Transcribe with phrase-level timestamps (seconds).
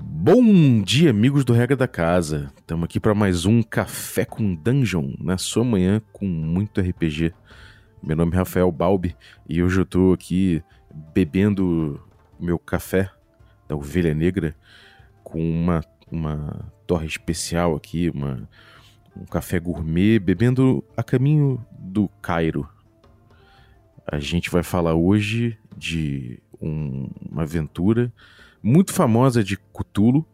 [0.00, 2.52] Bom dia, amigos do Regra da Casa.
[2.58, 7.32] Estamos aqui para mais um Café com Dungeon, na sua manhã com muito RPG.
[8.02, 9.14] Meu nome é Rafael Balbi
[9.48, 10.64] e hoje eu estou aqui
[11.14, 12.00] bebendo
[12.40, 13.08] meu café
[13.68, 14.56] da Ovelha Negra
[15.22, 18.48] com uma, uma torre especial aqui, uma,
[19.16, 22.68] um café gourmet, bebendo a caminho do Cairo.
[24.10, 28.12] A gente vai falar hoje de um- uma aventura
[28.62, 30.26] muito famosa de Cthulhu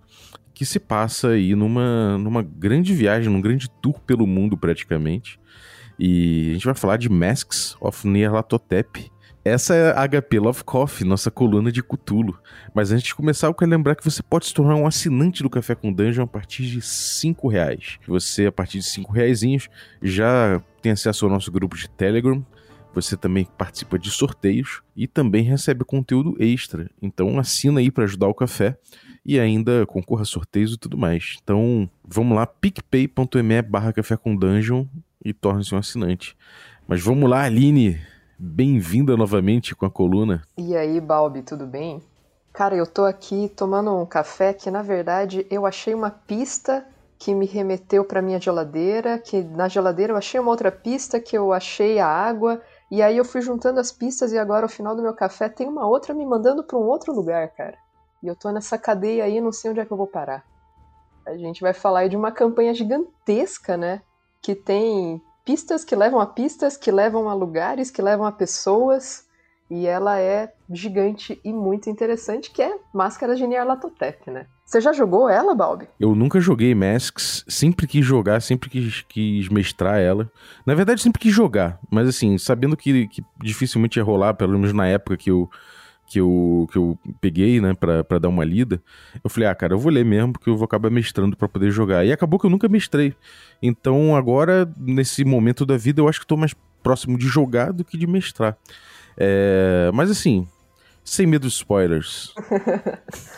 [0.55, 5.41] que se passa aí numa, numa grande viagem, num grande tour pelo mundo praticamente.
[5.99, 9.11] E a gente vai falar de Masks of Nyarlathotep.
[9.45, 12.39] Essa é a HP Love Coffee, nossa coluna de Cthulhu.
[12.73, 15.51] Mas antes de começar, eu quero lembrar que você pode se tornar um assinante do
[15.51, 17.99] Café com Dungeon a partir de 5 reais.
[18.07, 19.69] Você, a partir de 5 reaisinhos,
[20.01, 22.45] já tem acesso ao nosso grupo de Telegram.
[22.95, 26.89] Você também participa de sorteios e também recebe conteúdo extra.
[27.03, 28.79] Então assina aí para ajudar o café
[29.27, 31.37] e ainda concorra a sorteios e tudo mais.
[31.43, 34.87] Então vamos lá, picpay.me barra café com dungeon
[35.25, 36.37] e torne-se um assinante.
[36.87, 38.01] Mas vamos lá, Aline,
[38.39, 40.43] bem-vinda novamente com a coluna.
[40.57, 42.01] E aí, Balbi, tudo bem?
[42.53, 46.87] Cara, eu tô aqui tomando um café que, na verdade, eu achei uma pista
[47.19, 51.37] que me remeteu pra minha geladeira, que na geladeira eu achei uma outra pista que
[51.37, 54.95] eu achei a água, e aí eu fui juntando as pistas e agora, ao final
[54.95, 57.77] do meu café, tem uma outra me mandando pra um outro lugar, cara.
[58.23, 60.45] E eu tô nessa cadeia aí, não sei onde é que eu vou parar.
[61.27, 64.03] A gente vai falar aí de uma campanha gigantesca, né?
[64.43, 69.27] Que tem pistas que levam a pistas, que levam a lugares, que levam a pessoas.
[69.71, 74.47] E ela é gigante e muito interessante, que é Máscara de Nyarlathotep, né?
[74.65, 75.87] Você já jogou ela, Balbi?
[76.01, 80.31] Eu nunca joguei Masks, sempre quis jogar, sempre quis, quis mestrar ela.
[80.65, 84.73] Na verdade, sempre quis jogar, mas assim, sabendo que, que dificilmente ia rolar, pelo menos
[84.73, 85.51] na época que eu,
[86.09, 88.83] que eu, que eu peguei, né, pra, pra dar uma lida,
[89.23, 91.71] eu falei, ah, cara, eu vou ler mesmo, porque eu vou acabar mestrando pra poder
[91.71, 92.05] jogar.
[92.05, 93.15] E acabou que eu nunca mestrei.
[93.63, 97.85] Então, agora, nesse momento da vida, eu acho que tô mais próximo de jogar do
[97.85, 98.57] que de mestrar.
[99.17, 100.47] É, mas assim,
[101.05, 102.35] sem medo de spoilers.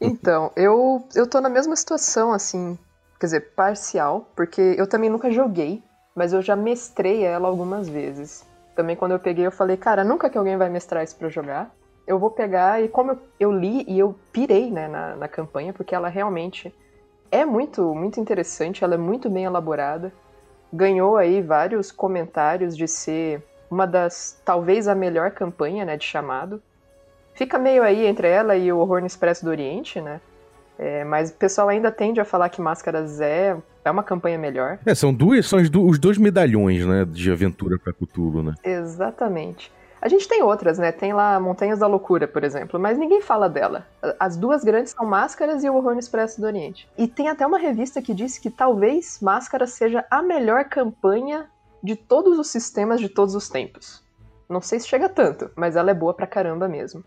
[0.00, 2.78] Então, eu, eu tô na mesma situação, assim,
[3.20, 5.82] quer dizer, parcial, porque eu também nunca joguei,
[6.14, 8.46] mas eu já mestrei ela algumas vezes.
[8.74, 11.70] Também quando eu peguei, eu falei, cara, nunca que alguém vai mestrar isso pra jogar.
[12.06, 15.74] Eu vou pegar, e como eu, eu li e eu pirei, né, na, na campanha,
[15.74, 16.74] porque ela realmente
[17.30, 20.12] é muito, muito interessante, ela é muito bem elaborada.
[20.72, 26.62] Ganhou aí vários comentários de ser uma das, talvez a melhor campanha, né, de chamado.
[27.38, 30.20] Fica meio aí entre ela e o Horror no Expresso do Oriente, né?
[30.76, 34.80] É, mas o pessoal ainda tende a falar que Máscaras é, é uma campanha melhor.
[34.84, 38.54] É, são duas, são os dois medalhões, né, de aventura pra Cthulhu, né?
[38.64, 39.72] Exatamente.
[40.02, 40.90] A gente tem outras, né?
[40.90, 43.86] Tem lá Montanhas da Loucura, por exemplo, mas ninguém fala dela.
[44.18, 46.88] As duas grandes são Máscaras e o Horror no Expresso do Oriente.
[46.98, 51.46] E tem até uma revista que disse que talvez Máscaras seja a melhor campanha
[51.80, 54.02] de todos os sistemas de todos os tempos.
[54.48, 57.04] Não sei se chega tanto, mas ela é boa pra caramba mesmo.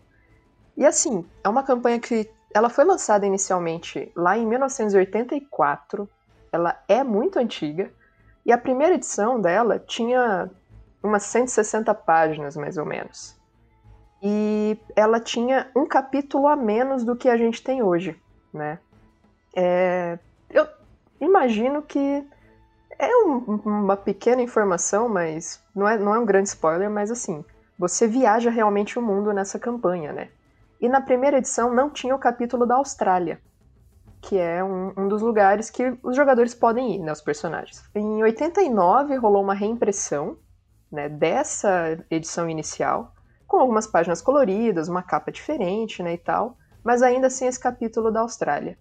[0.76, 6.08] E assim, é uma campanha que ela foi lançada inicialmente lá em 1984.
[6.50, 7.90] Ela é muito antiga.
[8.44, 10.50] E a primeira edição dela tinha
[11.02, 13.36] umas 160 páginas, mais ou menos.
[14.22, 18.20] E ela tinha um capítulo a menos do que a gente tem hoje,
[18.52, 18.78] né?
[19.54, 20.18] É,
[20.48, 20.66] eu
[21.20, 22.24] imagino que
[22.98, 27.44] é um- uma pequena informação, mas não é, não é um grande spoiler, mas assim,
[27.78, 30.28] você viaja realmente o mundo nessa campanha, né?
[30.82, 33.40] E na primeira edição não tinha o capítulo da Austrália,
[34.20, 37.88] que é um, um dos lugares que os jogadores podem ir, né, os personagens.
[37.94, 40.36] Em 89 rolou uma reimpressão
[40.90, 43.14] né, dessa edição inicial,
[43.46, 48.10] com algumas páginas coloridas, uma capa diferente, né, e tal, mas ainda assim esse capítulo
[48.10, 48.76] da Austrália.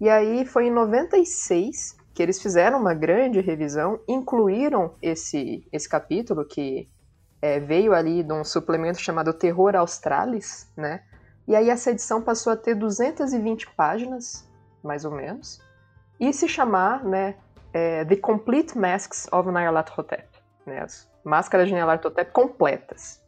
[0.00, 6.44] E aí foi em 96 que eles fizeram uma grande revisão, incluíram esse, esse capítulo
[6.44, 6.90] que
[7.40, 11.04] é, veio ali de um suplemento chamado Terror Australis, né?
[11.46, 14.48] E aí essa edição passou a ter 220 páginas,
[14.82, 15.60] mais ou menos,
[16.18, 17.36] e se chamar, né,
[17.72, 20.26] é, The Complete Masks of Nyarlathotep,
[20.66, 20.80] né?
[20.80, 23.20] As máscaras de Nyarlathotep completas.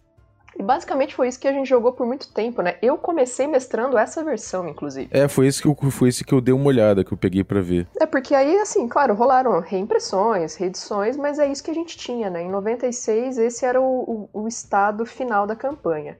[0.58, 2.76] E basicamente foi isso que a gente jogou por muito tempo, né?
[2.82, 5.08] Eu comecei mestrando essa versão, inclusive.
[5.12, 7.44] É, foi esse que eu, foi esse que eu dei uma olhada, que eu peguei
[7.44, 7.86] pra ver.
[8.00, 12.28] É porque aí, assim, claro, rolaram reimpressões, reedições, mas é isso que a gente tinha,
[12.28, 12.42] né?
[12.42, 16.18] Em 96, esse era o, o, o estado final da campanha.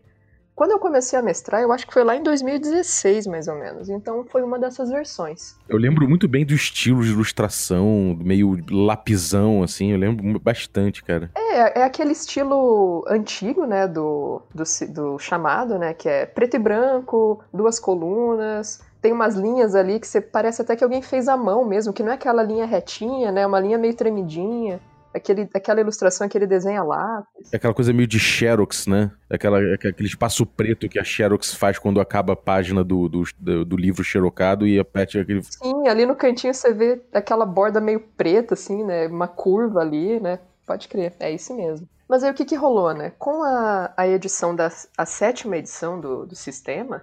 [0.59, 3.89] Quando eu comecei a mestrar, eu acho que foi lá em 2016, mais ou menos.
[3.89, 5.57] Então foi uma dessas versões.
[5.69, 9.93] Eu lembro muito bem do estilo de ilustração, meio lapizão, assim.
[9.93, 11.31] Eu lembro bastante, cara.
[11.37, 16.59] É, é aquele estilo antigo, né, do, do, do chamado, né, que é preto e
[16.59, 21.37] branco, duas colunas, tem umas linhas ali que você parece até que alguém fez à
[21.37, 23.47] mão mesmo, que não é aquela linha retinha, né?
[23.47, 24.81] Uma linha meio tremidinha.
[25.19, 27.53] Aquele, aquela ilustração, aquele desenho lápis.
[27.53, 29.11] É aquela coisa meio de Xerox, né?
[29.31, 33.65] Aquela, aquele espaço preto que a Xerox faz quando acaba a página do, do, do,
[33.65, 35.43] do livro xerocado e apete aquele.
[35.43, 39.07] Sim, ali no cantinho você vê aquela borda meio preta, assim, né?
[39.07, 40.39] Uma curva ali, né?
[40.67, 41.89] Pode crer, é isso mesmo.
[42.09, 43.13] Mas aí o que, que rolou, né?
[43.19, 47.03] Com a, a edição da a sétima edição do, do sistema,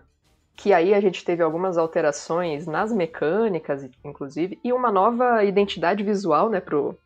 [0.56, 6.50] que aí a gente teve algumas alterações nas mecânicas, inclusive, e uma nova identidade visual,
[6.50, 6.98] né, pro,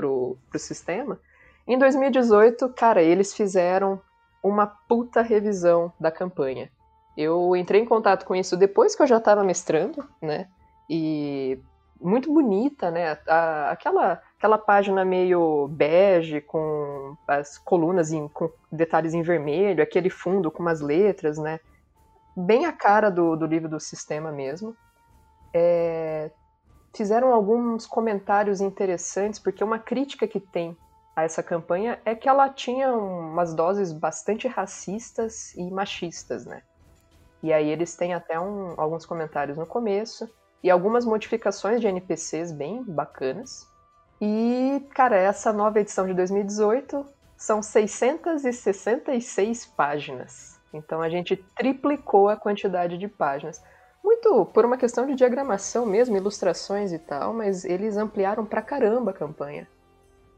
[0.00, 1.20] pro, pro sistema.
[1.66, 4.00] Em 2018, cara, eles fizeram
[4.42, 6.70] uma puta revisão da campanha.
[7.16, 10.48] Eu entrei em contato com isso depois que eu já estava mestrando, né?
[10.88, 11.58] E
[12.00, 13.18] muito bonita, né?
[13.28, 20.08] A, aquela, aquela página meio bege, com as colunas em, com detalhes em vermelho, aquele
[20.08, 21.60] fundo com umas letras, né?
[22.36, 24.76] bem a cara do, do livro do sistema mesmo.
[25.52, 26.30] É,
[26.92, 30.76] fizeram alguns comentários interessantes, porque uma crítica que tem
[31.14, 36.62] a essa campanha é que ela tinha umas doses bastante racistas e machistas, né?
[37.42, 40.28] E aí eles têm até um, alguns comentários no começo
[40.62, 43.66] e algumas modificações de NPCs bem bacanas.
[44.20, 50.60] E, cara, essa nova edição de 2018 são 666 páginas.
[50.72, 53.62] Então a gente triplicou a quantidade de páginas.
[54.02, 59.10] Muito por uma questão de diagramação mesmo, ilustrações e tal, mas eles ampliaram pra caramba
[59.10, 59.68] a campanha.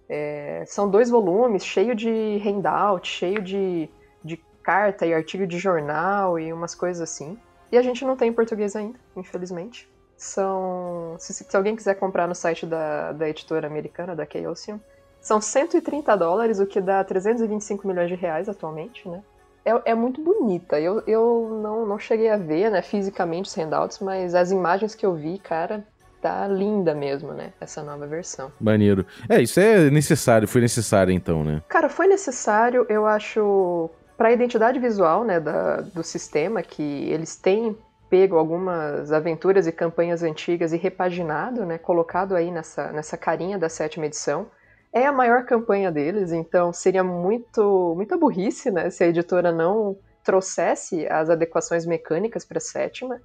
[0.08, 3.88] É, são dois volumes, cheio de handout, cheio de,
[4.22, 7.38] de carta e artigo de jornal e umas coisas assim.
[7.70, 9.90] E a gente não tem em português ainda, infelizmente.
[10.16, 11.16] São.
[11.18, 14.78] Se, se alguém quiser comprar no site da, da editora americana, da Chaosium,
[15.20, 19.22] são 130 dólares, o que dá 325 milhões de reais atualmente, né?
[19.64, 20.80] É, é muito bonita.
[20.80, 25.06] Eu, eu não, não cheguei a ver, né, fisicamente os handouts, mas as imagens que
[25.06, 25.84] eu vi, cara,
[26.20, 27.52] tá linda mesmo, né?
[27.60, 28.52] Essa nova versão.
[28.60, 29.04] Maneiro.
[29.28, 31.62] É, isso é necessário, foi necessário então, né?
[31.68, 37.36] Cara, foi necessário, eu acho, para a identidade visual, né, da, do sistema, que eles
[37.36, 37.76] têm
[38.08, 43.68] pego algumas aventuras e campanhas antigas e repaginado, né, colocado aí nessa, nessa carinha da
[43.68, 44.46] sétima edição
[44.92, 49.96] é a maior campanha deles, então seria muito muita burrice, né, se a editora não
[50.22, 53.20] trouxesse as adequações mecânicas para a sétima.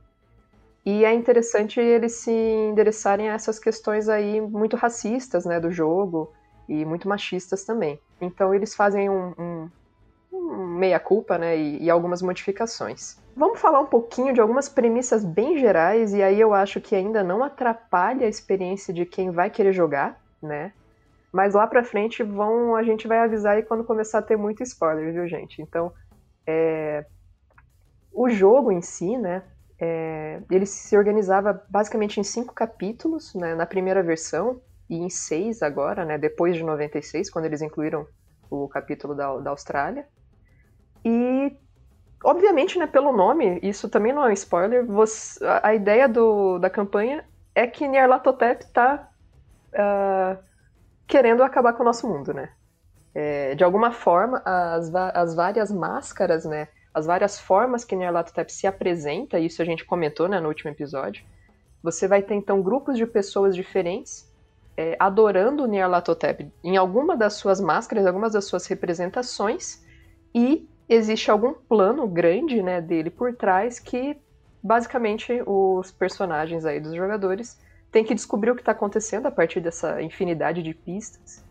[0.86, 6.32] E é interessante eles se endereçarem a essas questões aí muito racistas, né, do jogo
[6.68, 8.00] e muito machistas também.
[8.22, 9.70] Então eles fazem um, um,
[10.32, 13.18] um meia-culpa, né, e, e algumas modificações.
[13.36, 17.22] Vamos falar um pouquinho de algumas premissas bem gerais, e aí eu acho que ainda
[17.22, 20.72] não atrapalha a experiência de quem vai querer jogar, né?
[21.32, 24.64] Mas lá pra frente vão, a gente vai avisar aí quando começar a ter muito
[24.64, 25.62] spoiler, viu, gente?
[25.62, 25.92] Então,
[26.46, 27.06] é...
[28.12, 29.44] o jogo em si, né?
[29.80, 30.42] É...
[30.50, 33.56] ele se organizava basicamente em cinco capítulos, né?
[33.56, 36.18] Na primeira versão e em seis agora, né?
[36.18, 38.08] Depois de 96, quando eles incluíram
[38.50, 40.08] o capítulo da, da Austrália.
[41.04, 41.56] E
[42.24, 46.70] obviamente, né, pelo nome, isso também não é um spoiler, você, a, ideia do, da
[46.70, 47.24] campanha
[47.54, 49.10] é que Nyarlathotep está
[49.74, 50.38] uh,
[51.08, 52.50] querendo acabar com o nosso mundo, né?
[53.16, 56.68] É, de alguma forma, as, as várias máscaras, né?
[56.94, 61.24] As várias formas que Nyarlathotep se apresenta, isso a gente comentou né, no último episódio,
[61.82, 64.28] você vai ter então grupos de pessoas diferentes
[64.76, 69.84] é, adorando o Nyarlathotep em alguma das suas máscaras, algumas das suas representações,
[70.34, 74.18] e existe algum plano grande né, dele por trás que
[74.62, 77.60] basicamente os personagens aí dos jogadores
[77.98, 81.44] tem que descobrir o que está acontecendo a partir dessa infinidade de pistas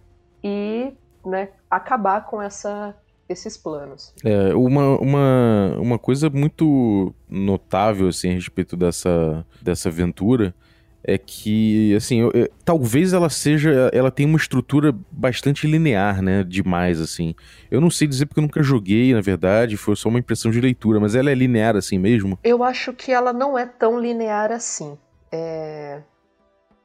[0.45, 0.93] e
[1.25, 2.95] né, acabar com essa,
[3.29, 4.15] esses planos.
[4.25, 10.55] É, uma, uma, uma coisa muito notável assim, a respeito dessa, dessa aventura
[11.03, 16.45] é que, assim, eu, eu, talvez ela seja, ela tem uma estrutura bastante linear, né,
[16.45, 17.35] demais, assim.
[17.69, 20.61] Eu não sei dizer porque eu nunca joguei, na verdade, foi só uma impressão de
[20.61, 22.39] leitura, mas ela é linear assim mesmo?
[22.45, 24.97] Eu acho que ela não é tão linear assim.
[25.33, 26.03] É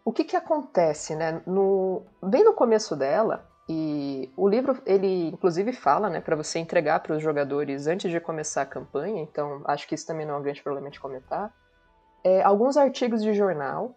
[0.03, 1.41] o que, que acontece, né?
[1.45, 6.99] No, bem no começo dela, e o livro, ele inclusive fala, né, para você entregar
[6.99, 10.37] para os jogadores antes de começar a campanha, então acho que isso também não é
[10.37, 11.53] um grande problema de comentar.
[12.23, 13.95] É, alguns artigos de jornal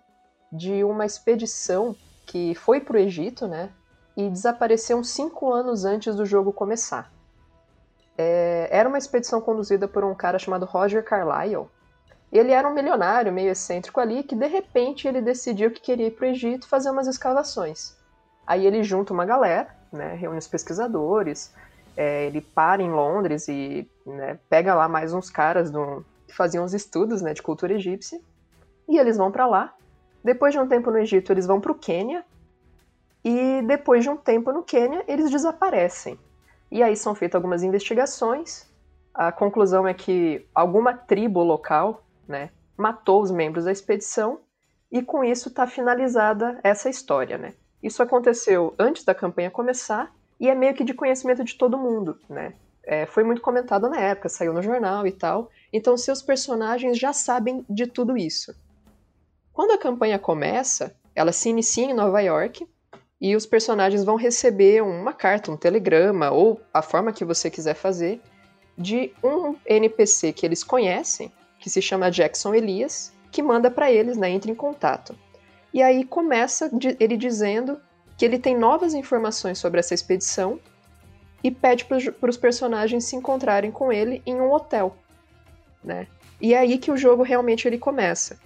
[0.53, 1.97] de uma expedição
[2.27, 3.73] que foi para o Egito, né,
[4.17, 7.11] e desapareceu cinco anos antes do jogo começar.
[8.17, 11.69] é, era uma expedição conduzida por um cara chamado Roger Carlyle.
[12.35, 16.11] Ele era um milionário meio excêntrico ali que de repente ele decidiu que queria ir
[16.11, 17.97] para o Egito fazer umas escavações.
[18.45, 21.55] Aí ele junta uma galera, né, reúne os pesquisadores,
[21.97, 26.65] é, ele para em Londres e né, pega lá mais uns caras do, que faziam
[26.65, 28.21] os estudos né, de cultura egípcia
[28.89, 29.73] e eles vão para lá.
[30.25, 32.25] Depois de um tempo no Egito, eles vão para o Quênia
[33.25, 36.19] e depois de um tempo no Quênia, eles desaparecem.
[36.69, 38.69] E aí são feitas algumas investigações.
[39.15, 44.41] A conclusão é que alguma tribo local né, matou os membros da expedição
[44.91, 47.39] e com isso está finalizada essa história.
[47.39, 47.55] Né?
[47.83, 52.19] Isso aconteceu antes da campanha começar e é meio que de conhecimento de todo mundo.
[52.29, 52.55] Né?
[52.83, 55.51] É, foi muito comentado na época, saiu no jornal e tal.
[55.73, 58.55] Então seus personagens já sabem de tudo isso.
[59.53, 62.67] Quando a campanha começa, ela se inicia em Nova York
[63.21, 67.75] e os personagens vão receber uma carta, um telegrama ou a forma que você quiser
[67.75, 68.21] fazer
[68.77, 71.33] de um NPC que eles conhecem,
[71.65, 75.17] que se chama Jackson Elias, que manda para eles, né, entre em contato.
[75.73, 77.81] E aí começa ele dizendo
[78.19, 80.61] que ele tem novas informações sobre essa expedição
[81.43, 84.95] e pede para os personagens se encontrarem com ele em um hotel,
[85.83, 86.07] né?
[86.39, 88.39] E é aí que o jogo realmente ele começa.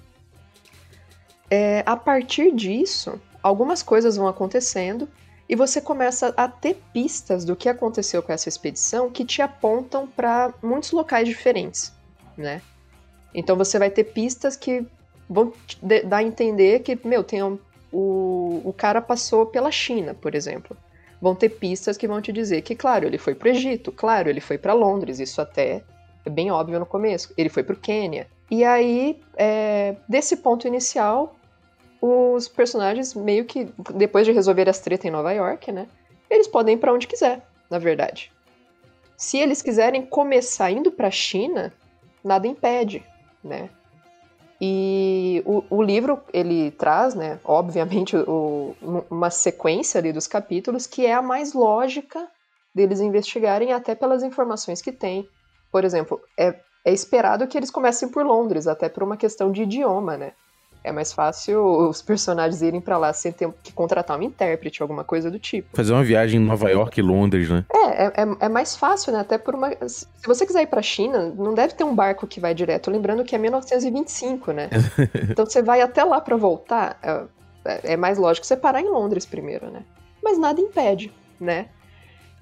[1.51, 5.09] É, a partir disso, algumas coisas vão acontecendo
[5.49, 10.07] e você começa a ter pistas do que aconteceu com essa expedição que te apontam
[10.07, 11.93] para muitos locais diferentes,
[12.37, 12.63] né?
[13.35, 14.87] Então você vai ter pistas que
[15.29, 15.53] vão
[16.05, 17.59] dar a entender que, meu, tem um,
[17.93, 20.77] o, o cara passou pela China, por exemplo.
[21.21, 24.29] Vão ter pistas que vão te dizer que, claro, ele foi para o Egito, claro,
[24.29, 25.83] ele foi para Londres, isso até
[26.25, 27.33] é bem óbvio no começo.
[27.37, 28.29] Ele foi para o Quênia.
[28.51, 31.37] E aí, é, desse ponto inicial,
[32.01, 35.87] os personagens meio que, depois de resolver as tretas em Nova York, né?
[36.31, 38.33] Eles podem ir pra onde quiser, na verdade.
[39.17, 41.73] Se eles quiserem começar indo pra China,
[42.23, 43.05] nada impede,
[43.43, 43.71] né?
[44.61, 48.75] E o, o livro, ele traz, né, obviamente, o,
[49.09, 52.29] uma sequência ali dos capítulos que é a mais lógica
[52.75, 55.29] deles investigarem, até pelas informações que tem.
[55.71, 59.63] Por exemplo, é, é esperado que eles comecem por Londres, até por uma questão de
[59.63, 60.33] idioma, né?
[60.83, 65.05] É mais fácil os personagens irem para lá sem ter que contratar um intérprete, alguma
[65.05, 65.77] coisa do tipo.
[65.77, 67.65] Fazer uma viagem em Nova York e Londres, né?
[67.73, 69.21] É, é, é, é mais fácil, né?
[69.21, 69.71] Até por uma.
[69.87, 72.91] Se você quiser ir pra China, não deve ter um barco que vai direto.
[72.91, 74.71] Lembrando que é 1925, né?
[75.29, 76.99] então você vai até lá para voltar.
[77.65, 79.83] É, é mais lógico você parar em Londres primeiro, né?
[80.23, 81.67] Mas nada impede, né?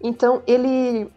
[0.00, 1.11] Então ele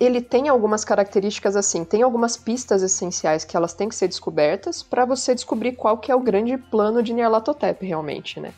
[0.00, 4.82] ele tem algumas características assim, tem algumas pistas essenciais que elas têm que ser descobertas
[4.82, 8.52] para você descobrir qual que é o grande plano de Nyarlathotep realmente, né?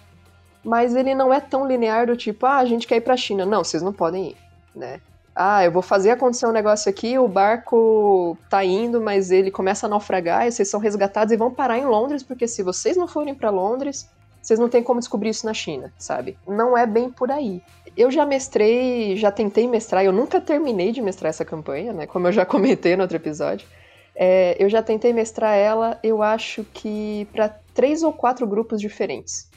[0.62, 3.46] Mas ele não é tão linear do tipo, ah, a gente quer ir pra China.
[3.46, 4.36] Não, vocês não podem ir,
[4.74, 5.00] né?
[5.34, 9.86] Ah, eu vou fazer acontecer um negócio aqui, o barco tá indo, mas ele começa
[9.86, 13.08] a naufragar e vocês são resgatados e vão parar em Londres, porque se vocês não
[13.08, 14.06] forem para Londres,
[14.50, 16.36] vocês não têm como descobrir isso na China, sabe?
[16.44, 17.62] Não é bem por aí.
[17.96, 22.04] Eu já mestrei, já tentei mestrar, eu nunca terminei de mestrar essa campanha, né?
[22.04, 23.68] Como eu já comentei no outro episódio.
[24.14, 29.48] É, eu já tentei mestrar ela, eu acho que para três ou quatro grupos diferentes.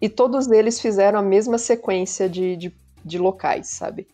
[0.00, 2.72] E todos eles fizeram a mesma sequência de, de,
[3.04, 4.06] de locais, sabe?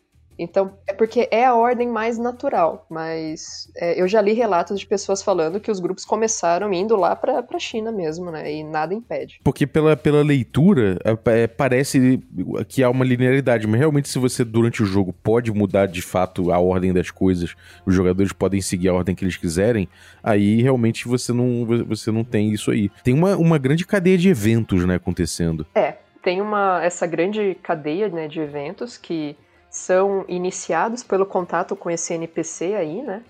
[0.42, 4.86] Então, é porque é a ordem mais natural, mas é, eu já li relatos de
[4.86, 8.50] pessoas falando que os grupos começaram indo lá pra, pra China mesmo, né?
[8.50, 9.38] E nada impede.
[9.44, 12.22] Porque pela, pela leitura, é, é, parece
[12.68, 16.50] que há uma linearidade, mas realmente se você, durante o jogo, pode mudar de fato
[16.50, 17.54] a ordem das coisas,
[17.84, 19.90] os jogadores podem seguir a ordem que eles quiserem,
[20.22, 22.90] aí realmente você não, você não tem isso aí.
[23.04, 25.66] Tem uma, uma grande cadeia de eventos, né, acontecendo.
[25.74, 29.36] É, tem uma, essa grande cadeia né, de eventos que
[29.70, 33.22] são iniciados pelo contato com esse NPC aí, né?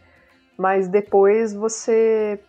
[0.57, 2.41] Mas depois você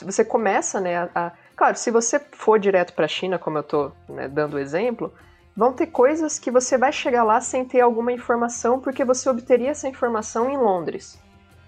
[0.00, 1.32] você começa, né, a, a...
[1.54, 5.12] claro, se você for direto para a China, como eu estou né, dando o exemplo,
[5.54, 9.70] vão ter coisas que você vai chegar lá sem ter alguma informação, porque você obteria
[9.70, 11.18] essa informação em Londres.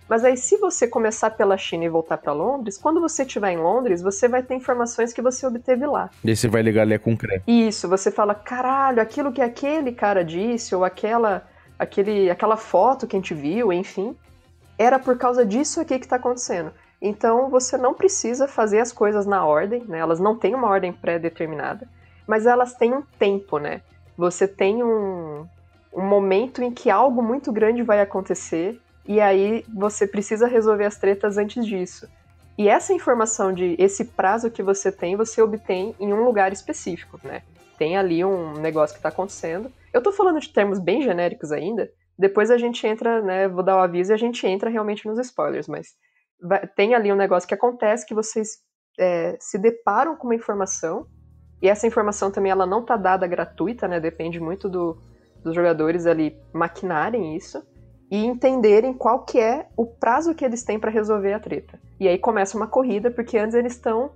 [0.08, 3.56] Mas aí, se você começar pela China e voltar para Londres, quando você estiver em
[3.56, 6.10] Londres, você vai ter informações que você obteve lá.
[6.22, 7.44] E aí você vai ligar ali a concreto.
[7.46, 13.16] Isso, você fala, caralho, aquilo que aquele cara disse, ou aquela, aquele, aquela foto que
[13.16, 14.14] a gente viu, enfim,
[14.78, 16.70] era por causa disso aqui que está acontecendo.
[17.00, 19.98] Então você não precisa fazer as coisas na ordem, né?
[19.98, 21.88] Elas não têm uma ordem pré-determinada,
[22.26, 23.82] mas elas têm um tempo, né?
[24.16, 25.46] Você tem um,
[25.92, 30.96] um momento em que algo muito grande vai acontecer e aí você precisa resolver as
[30.96, 32.08] tretas antes disso.
[32.56, 37.18] E essa informação de esse prazo que você tem, você obtém em um lugar específico,
[37.22, 37.42] né?
[37.76, 39.70] Tem ali um negócio que está acontecendo.
[39.92, 43.48] Eu estou falando de termos bem genéricos ainda, Depois a gente entra, né?
[43.48, 45.88] Vou dar o aviso e a gente entra realmente nos spoilers, mas
[46.40, 48.58] vai, tem ali um negócio que acontece que vocês
[48.98, 51.08] é, se deparam com uma informação
[51.60, 53.98] e essa informação também ela não tá dada gratuita, né?
[53.98, 54.96] Depende muito do,
[55.42, 57.60] dos jogadores ali maquinarem isso
[58.14, 61.80] e entenderem qual que é o prazo que eles têm para resolver a treta.
[61.98, 64.12] E aí começa uma corrida porque antes eles estão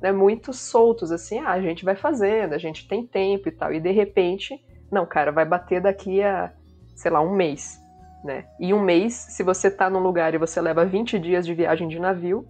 [0.00, 3.70] né, muito soltos assim, ah, a gente vai fazendo, a gente tem tempo e tal.
[3.70, 4.58] E de repente,
[4.90, 6.50] não, cara, vai bater daqui a,
[6.96, 7.78] sei lá, um mês,
[8.24, 8.46] né?
[8.58, 11.88] E um mês, se você tá num lugar e você leva 20 dias de viagem
[11.88, 12.48] de navio,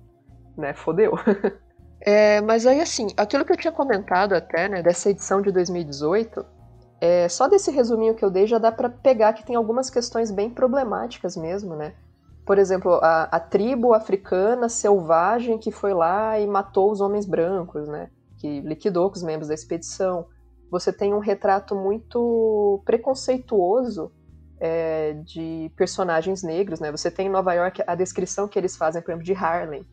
[0.57, 1.15] né, fodeu.
[2.05, 6.45] É, mas aí, assim, aquilo que eu tinha comentado até, né, dessa edição de 2018,
[7.05, 10.31] é, só desse resuminho que eu dei já dá para pegar que tem algumas questões
[10.31, 11.97] bem problemáticas mesmo, né?
[12.47, 17.89] Por exemplo, a, a, tribo africana selvagem que foi lá e matou os homens brancos,
[17.89, 18.09] né?
[18.39, 20.27] Que liquidou com os membros da expedição.
[20.71, 24.13] Você tem um retrato muito preconceituoso
[24.61, 26.93] é, de personagens negros, né?
[26.93, 29.85] Você tem em Nova York a descrição que eles fazem, por exemplo, de Harlem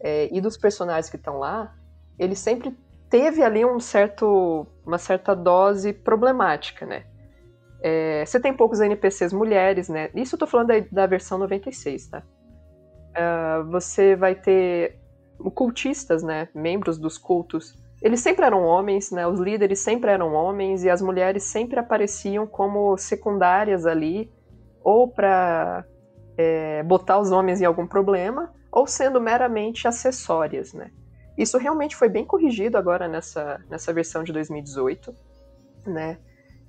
[0.00, 1.74] é, e dos personagens que estão lá,
[2.18, 2.74] ele sempre
[3.08, 7.04] teve ali um certo, uma certa dose problemática, né?
[7.80, 10.10] É, você tem poucos NPCs mulheres, né?
[10.14, 12.22] Isso eu tô falando da, da versão 96, tá?
[13.10, 14.98] Uh, você vai ter
[15.54, 16.48] cultistas, né?
[16.54, 17.74] Membros dos cultos.
[18.02, 19.26] Eles sempre eram homens, né?
[19.26, 24.30] Os líderes sempre eram homens e as mulheres sempre apareciam como secundárias ali,
[24.82, 25.84] ou para
[26.36, 30.90] é, botar os homens em algum problema, ou sendo meramente acessórias, né?
[31.38, 35.14] Isso realmente foi bem corrigido agora nessa, nessa versão de 2018,
[35.86, 36.18] né?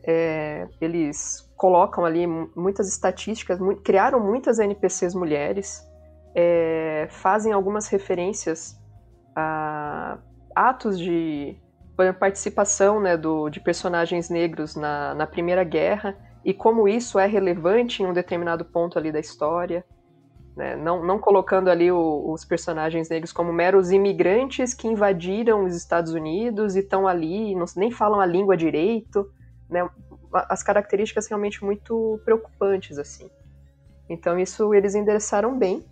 [0.03, 5.83] É, eles colocam ali muitas estatísticas, mu criaram muitas NPCs mulheres,
[6.35, 8.79] é, fazem algumas referências
[9.35, 10.19] a
[10.55, 11.57] atos de
[12.19, 18.01] participação né, do, de personagens negros na, na Primeira Guerra e como isso é relevante
[18.01, 19.83] em um determinado ponto ali da história
[20.59, 20.75] né?
[20.75, 26.13] não, não colocando ali o, os personagens negros como meros imigrantes que invadiram os Estados
[26.13, 29.31] Unidos e estão ali, não, nem falam a língua direito,
[29.69, 29.89] né?
[30.49, 33.29] as características realmente muito preocupantes assim.
[34.09, 35.85] Então isso eles endereçaram bem.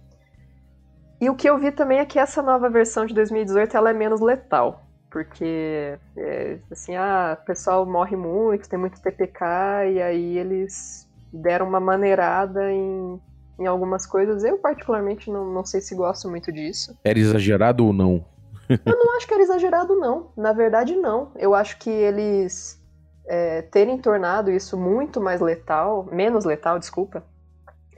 [1.22, 3.94] E o que eu vi também é que essa nova versão de 2018 ela é
[3.94, 9.46] menos letal, porque é, assim, ah, o pessoal morre muito, tem muito TPK
[9.94, 13.20] e aí eles deram uma maneirada em
[13.60, 14.44] em algumas coisas.
[14.44, 16.98] Eu, particularmente, não, não sei se gosto muito disso.
[17.04, 18.26] Era exagerado ou não?
[18.70, 20.32] eu não acho que era exagerado, não.
[20.36, 21.32] Na verdade, não.
[21.36, 22.82] Eu acho que eles
[23.28, 27.24] é, terem tornado isso muito mais letal, menos letal, desculpa,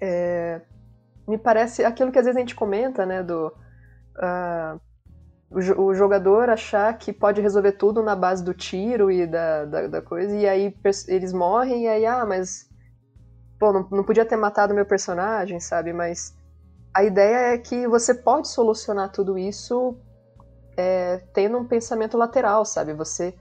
[0.02, 0.62] é,
[1.28, 4.80] me parece aquilo que às vezes a gente comenta, né, do uh,
[5.52, 10.02] o, jogador achar que pode resolver tudo na base do tiro e da, da, da
[10.02, 10.76] coisa, e aí
[11.08, 12.69] eles morrem, e aí, ah, mas
[13.60, 15.92] pô, não, não podia ter matado meu personagem, sabe?
[15.92, 16.34] Mas
[16.94, 19.96] a ideia é que você pode solucionar tudo isso
[20.78, 22.94] é, tendo um pensamento lateral, sabe?
[22.94, 23.36] Você,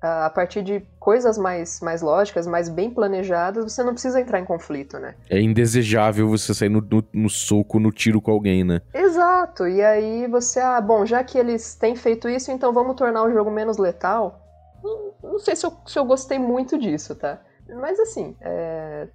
[0.00, 4.44] a partir de coisas mais, mais lógicas, mais bem planejadas, você não precisa entrar em
[4.44, 5.14] conflito, né?
[5.28, 8.80] É indesejável você sair no, no, no soco, no tiro com alguém, né?
[8.94, 9.68] Exato.
[9.68, 13.30] E aí você, ah, bom, já que eles têm feito isso, então vamos tornar o
[13.30, 14.40] jogo menos letal.
[14.82, 17.38] Não, não sei se eu, se eu gostei muito disso, tá?
[17.68, 19.08] Mas assim, é,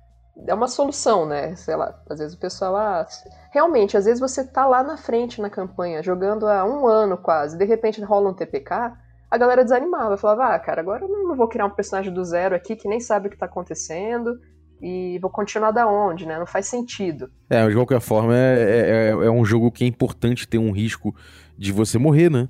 [0.47, 1.55] é uma solução, né?
[1.55, 3.07] Sei lá, às vezes o pessoal, ah,
[3.51, 7.57] realmente, às vezes você tá lá na frente na campanha, jogando há um ano quase,
[7.57, 8.93] de repente rola um TPK,
[9.29, 12.55] a galera desanimava, falava, ah, cara, agora eu não vou criar um personagem do zero
[12.55, 14.39] aqui que nem sabe o que tá acontecendo
[14.81, 16.37] e vou continuar da onde, né?
[16.37, 17.31] Não faz sentido.
[17.49, 21.15] É, de qualquer forma, é, é, é um jogo que é importante ter um risco
[21.57, 22.49] de você morrer, né?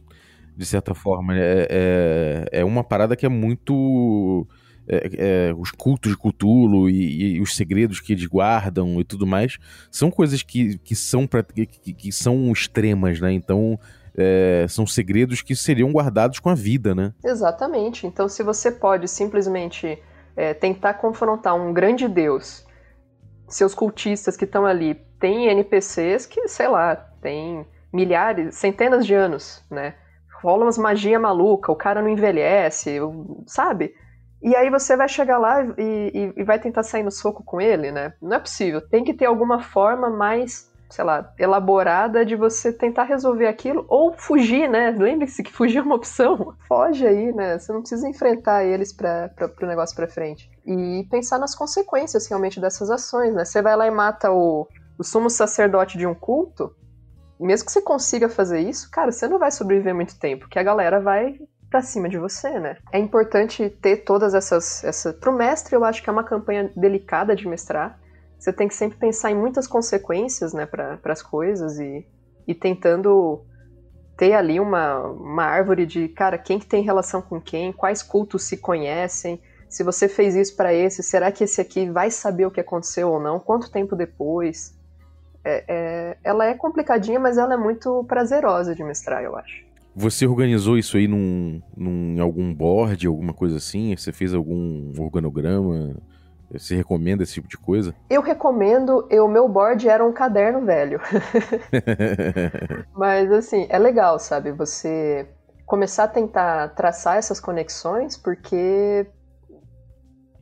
[0.57, 1.37] De certa forma.
[1.37, 4.47] É, é, é uma parada que é muito
[4.87, 9.25] é, é, os cultos de Cthulhu e, e, os segredos que eles guardam e tudo
[9.25, 9.57] mais,
[9.89, 13.31] são coisas que, que, são, pra, que, que são extremas, né?
[13.31, 13.79] Então,
[14.15, 17.13] é, são segredos que seriam guardados com a vida, né?
[17.23, 18.05] Exatamente.
[18.05, 19.97] Então, se você pode simplesmente
[20.35, 22.65] é, tentar confrontar um grande deus,
[23.47, 29.63] seus cultistas que estão ali têm NPCs que, sei lá, tem milhares, centenas de anos,
[29.69, 29.95] né?
[30.41, 32.97] Rola umas magia maluca, o cara não envelhece,
[33.47, 33.93] sabe?
[34.43, 37.61] E aí você vai chegar lá e, e, e, vai tentar sair no soco com
[37.61, 38.13] ele, né?
[38.21, 38.81] Não é possível.
[38.81, 44.11] Tem que ter alguma forma mais, sei lá, elaborada de você tentar resolver aquilo ou
[44.11, 44.91] fugir, né?
[44.91, 46.53] Lembre-se que fugir é uma opção.
[46.67, 47.57] Foge aí, né?
[47.57, 50.51] Você não precisa enfrentar eles para o negócio para frente.
[50.65, 53.45] E pensar nas consequências realmente dessas ações, né?
[53.45, 54.67] Você vai lá e mata o,
[54.99, 56.75] o sumo sacerdote de um culto,
[57.39, 60.63] mesmo que você consiga fazer isso, cara, você não vai sobreviver muito tempo, porque a
[60.63, 61.37] galera vai
[61.73, 62.77] para cima de você, né?
[62.91, 67.35] É importante ter todas essas, essa pro mestre eu acho que é uma campanha delicada
[67.35, 67.99] de mestrar,
[68.37, 72.05] você tem que sempre pensar em muitas consequências, né, para as coisas e,
[72.47, 73.43] e tentando
[74.15, 78.43] ter ali uma, uma árvore de, cara, quem que tem relação com quem, quais cultos
[78.43, 82.51] se conhecem, se você fez isso para esse, será que esse aqui vai saber o
[82.51, 83.39] que aconteceu ou não?
[83.39, 84.77] Quanto tempo depois?
[85.43, 89.72] É, é, ela é complicadinha, mas ela é muito prazerosa de mestrar, eu acho.
[89.95, 93.95] Você organizou isso aí num, num algum board, alguma coisa assim?
[93.95, 95.95] Você fez algum organograma?
[96.51, 97.95] Você recomenda esse tipo de coisa?
[98.09, 99.07] Eu recomendo.
[99.11, 100.99] O meu board era um caderno velho.
[102.95, 104.51] Mas assim, é legal, sabe?
[104.51, 105.27] Você
[105.65, 109.07] começar a tentar traçar essas conexões, porque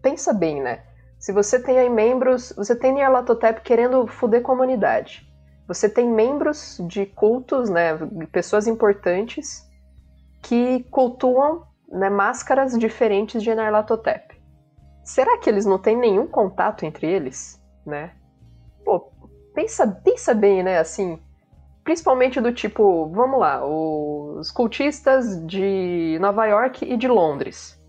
[0.01, 0.83] pensa bem, né?
[1.19, 5.30] Se você tem aí membros, você tem Nyarlathotep querendo foder comunidade.
[5.73, 7.97] Você tem membros de cultos, né,
[8.29, 9.65] pessoas importantes
[10.43, 14.35] que cultuam né, máscaras diferentes de Nyarlathotep.
[15.05, 18.11] Será que eles não têm nenhum contato entre eles, né?
[18.83, 19.11] Pô,
[19.55, 21.17] pensa, pensa bem, né, assim,
[21.85, 27.79] principalmente do tipo, vamos lá, os cultistas de Nova York e de Londres,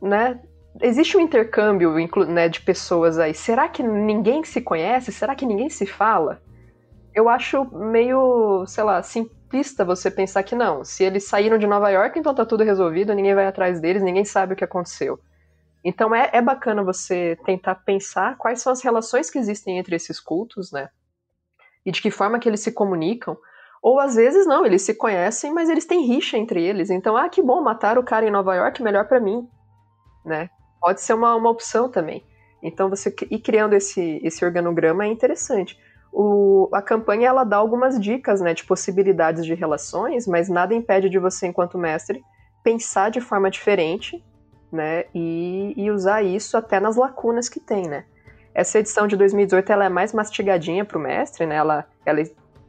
[0.00, 0.40] né?
[0.80, 1.92] existe um intercâmbio
[2.28, 3.34] né, de pessoas aí.
[3.34, 5.10] Será que ninguém se conhece?
[5.10, 6.40] Será que ninguém se fala?
[7.14, 10.84] Eu acho meio, sei lá, simplista você pensar que não.
[10.84, 14.24] Se eles saíram de Nova York, então tá tudo resolvido, ninguém vai atrás deles, ninguém
[14.24, 15.18] sabe o que aconteceu.
[15.84, 20.20] Então é, é bacana você tentar pensar quais são as relações que existem entre esses
[20.20, 20.88] cultos, né?
[21.84, 23.36] E de que forma que eles se comunicam.
[23.82, 26.90] Ou às vezes não, eles se conhecem, mas eles têm rixa entre eles.
[26.90, 29.48] Então, ah, que bom, matar o cara em Nova York, melhor para mim,
[30.24, 30.50] né?
[30.80, 32.24] pode ser uma, uma opção também.
[32.62, 35.78] Então você ir criando esse, esse organograma é interessante.
[36.12, 41.08] O, a campanha ela dá algumas dicas né, de possibilidades de relações, mas nada impede
[41.08, 42.22] de você, enquanto mestre,
[42.62, 44.22] pensar de forma diferente
[44.72, 47.88] né, e, e usar isso até nas lacunas que tem.
[47.88, 48.04] Né.
[48.54, 52.22] Essa edição de 2018 ela é mais mastigadinha para o mestre, né, ela, ela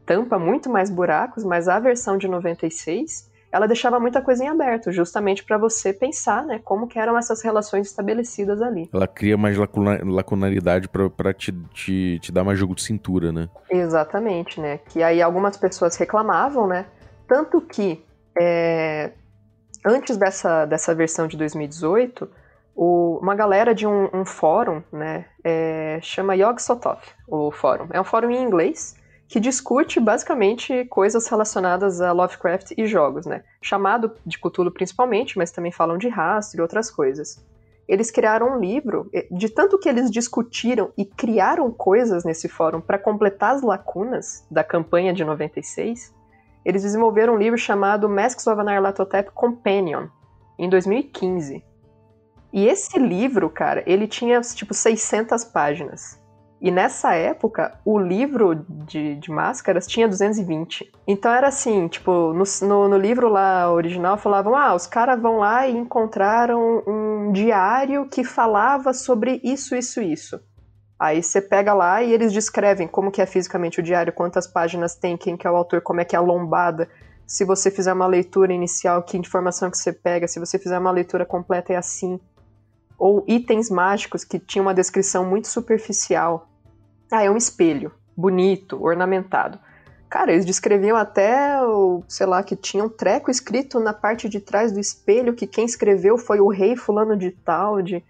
[0.05, 4.91] tampa muito mais buracos, mas a versão de 96 ela deixava muita coisa em aberto,
[4.91, 8.89] justamente para você pensar, né, como que eram essas relações estabelecidas ali.
[8.93, 13.49] Ela cria mais lacuna, lacunaridade para te, te, te dar mais jogo de cintura, né?
[13.69, 14.79] Exatamente, né?
[14.87, 16.85] Que aí algumas pessoas reclamavam, né?
[17.27, 18.03] Tanto que
[18.39, 19.11] é,
[19.85, 22.29] antes dessa, dessa versão de 2018,
[22.75, 27.87] o, uma galera de um, um fórum, né, é, chama Yog Sothoth, o fórum.
[27.91, 28.95] É um fórum em inglês
[29.31, 33.45] que discute basicamente coisas relacionadas a Lovecraft e jogos, né?
[33.61, 37.41] Chamado de Cthulhu principalmente, mas também falam de rastro e outras coisas.
[37.87, 42.99] Eles criaram um livro, de tanto que eles discutiram e criaram coisas nesse fórum para
[42.99, 46.13] completar as lacunas da campanha de 96,
[46.65, 50.07] eles desenvolveram um livro chamado Masks of Nyarlathotep Companion,
[50.59, 51.63] em 2015.
[52.51, 56.20] E esse livro, cara, ele tinha tipo 600 páginas.
[56.61, 58.53] E nessa época, o livro
[58.85, 60.91] de, de máscaras tinha 220.
[61.07, 65.39] Então era assim, tipo, no, no, no livro lá original falavam: ah, os caras vão
[65.39, 70.39] lá e encontraram um diário que falava sobre isso, isso, isso.
[70.99, 74.93] Aí você pega lá e eles descrevem como que é fisicamente o diário, quantas páginas
[74.93, 76.87] tem, quem que é o autor, como é que é a lombada.
[77.25, 80.27] Se você fizer uma leitura inicial, que informação que você pega.
[80.27, 82.19] Se você fizer uma leitura completa, é assim.
[82.99, 86.50] Ou itens mágicos que tinham uma descrição muito superficial.
[87.11, 89.59] Ah, é um espelho, bonito, ornamentado.
[90.09, 91.57] Cara, eles descreviam até,
[92.07, 95.65] sei lá, que tinha um treco escrito na parte de trás do espelho que quem
[95.65, 98.03] escreveu foi o rei fulano de tal, de...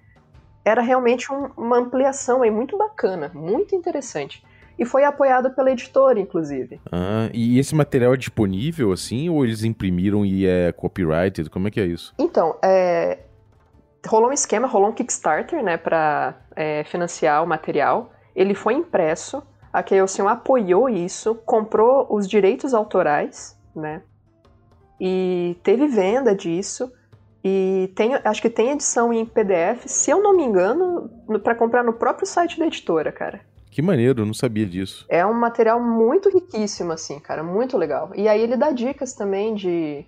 [0.63, 4.43] Era realmente um, uma ampliação aí muito bacana, muito interessante.
[4.77, 6.79] E foi apoiado pela editora, inclusive.
[6.91, 11.49] Ah, e esse material é disponível, assim, ou eles imprimiram e é copyrighted?
[11.49, 12.13] Como é que é isso?
[12.17, 13.19] Então, é...
[14.07, 18.11] rolou um esquema, rolou um Kickstarter, né, pra é, financiar o material.
[18.36, 24.02] Ele foi impresso, a Chaosium apoiou isso, comprou os direitos autorais, né?
[25.00, 26.91] E teve venda disso.
[27.44, 31.10] E tem, acho que tem edição em PDF, se eu não me engano,
[31.44, 33.41] para comprar no próprio site da editora, cara.
[33.72, 35.06] Que maneiro, eu não sabia disso.
[35.10, 38.12] É um material muito riquíssimo, assim, cara, muito legal.
[38.13, 40.06] E aí ele dá dicas também de,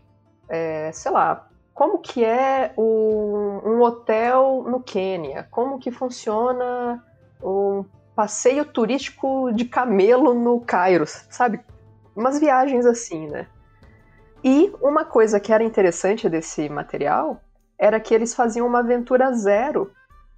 [0.47, 7.03] é, sei lá, como que é o, um hotel no Quênia, como que funciona
[7.41, 7.83] um
[8.15, 11.59] passeio turístico de camelo no Cairo, sabe?
[12.15, 13.47] Umas viagens assim, né?
[14.43, 17.41] E uma coisa que era interessante desse material
[17.77, 19.91] era que eles faziam uma aventura zero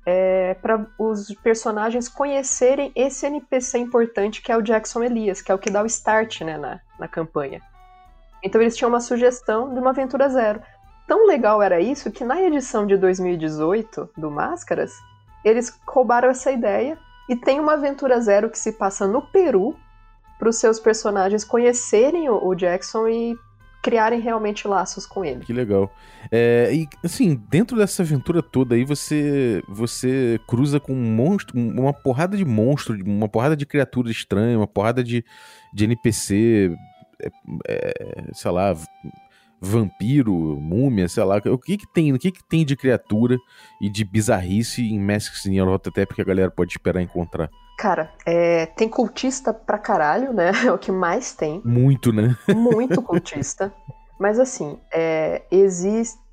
[0.06, 5.56] é, para os personagens conhecerem esse NPC importante que é o Jackson Elias, que é
[5.56, 7.60] o que dá o start né, na, na campanha.
[8.44, 10.62] Então eles tinham uma sugestão de uma aventura zero.
[11.08, 14.94] Tão legal era isso que na edição de 2018 do Máscaras,
[15.44, 19.76] eles roubaram essa ideia E tem uma aventura zero que se passa no Peru,
[20.38, 23.38] para os seus personagens conhecerem o, Jackson e
[23.82, 25.46] criarem realmente laços com ele.
[25.46, 25.92] Que legal.
[26.32, 31.94] É, e assim, dentro dessa aventura toda aí, você você cruza com um monstro, uma
[31.94, 35.24] porrada de monstros, uma porrada de criaturas estranhas, uma porrada de,
[35.74, 36.76] de NPC,
[37.22, 37.30] é,
[37.68, 38.76] é, sei lá,
[39.62, 41.38] vampiro, múmia, sei lá.
[41.38, 43.38] O que que tem, o que que tem de criatura
[43.82, 47.50] e de bizarrice em Masks in Rototep que a galera pode esperar encontrar?
[47.78, 50.52] Cara, é, tem cultista pra caralho, né?
[50.66, 51.62] É o que mais tem.
[51.64, 52.36] Muito, né?
[52.48, 53.74] Muito cultista.
[54.20, 56.25] Mas assim, é, existe.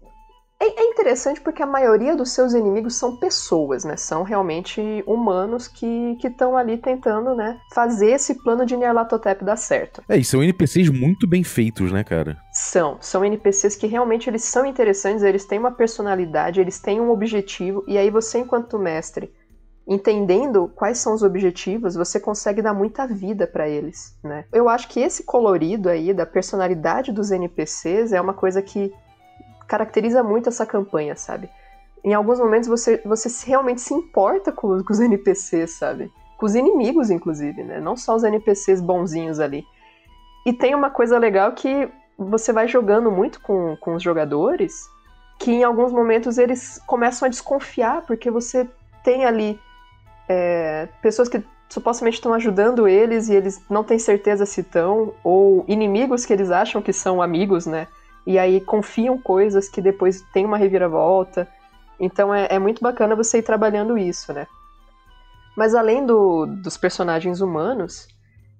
[0.63, 3.97] É, é, interessante porque a maioria dos seus inimigos são pessoas, né?
[3.97, 7.59] São realmente humanos que estão ali tentando, né?
[7.75, 10.05] Fazer esse plano de Nyarlathotep dar certo.
[10.09, 12.37] É, e são NPCs muito bem feitos, né, cara?
[12.53, 12.97] São.
[13.01, 17.83] São NPCs que realmente eles são interessantes, eles têm uma personalidade, eles têm um objetivo,
[17.89, 19.33] e aí você, enquanto mestre,
[19.85, 24.45] entendendo quais são os objetivos, você consegue dar muita vida para eles, né?
[24.53, 28.93] Eu acho que esse colorido aí da personalidade dos NPCs é uma coisa que
[29.73, 31.49] caracteriza muito essa campanha, sabe?
[32.05, 36.13] Em alguns momentos você, você realmente se importa com, com os NPCs, sabe?
[36.37, 37.81] Com os inimigos, inclusive, né?
[37.81, 39.65] Não só os NPCs bonzinhos ali.
[40.45, 44.75] E tem uma coisa legal que você vai jogando muito com, com os jogadores,
[45.39, 48.69] que em alguns momentos eles começam a desconfiar, porque você
[49.03, 49.59] tem ali
[50.29, 55.65] é, pessoas que supostamente estão ajudando eles e eles não têm certeza se estão, ou
[55.67, 57.87] inimigos que eles acham que são amigos, né?
[58.27, 61.49] E aí confiam coisas que depois tem uma reviravolta.
[61.99, 64.47] Então é, é muito bacana você ir trabalhando isso, né?
[65.57, 68.09] Mas além do, dos personagens humanos,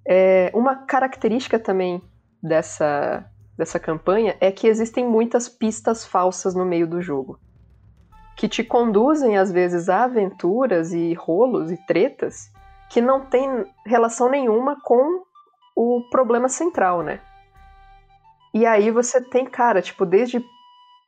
[0.07, 2.03] é, uma característica também
[2.43, 3.25] dessa,
[3.57, 7.39] dessa campanha é que existem muitas pistas falsas no meio do jogo
[8.37, 12.51] que te conduzem às vezes a aventuras e rolos e tretas
[12.91, 15.23] que não tem relação nenhuma com
[15.75, 17.21] o problema central, né?
[18.55, 20.45] E aí você tem, cara, tipo, desde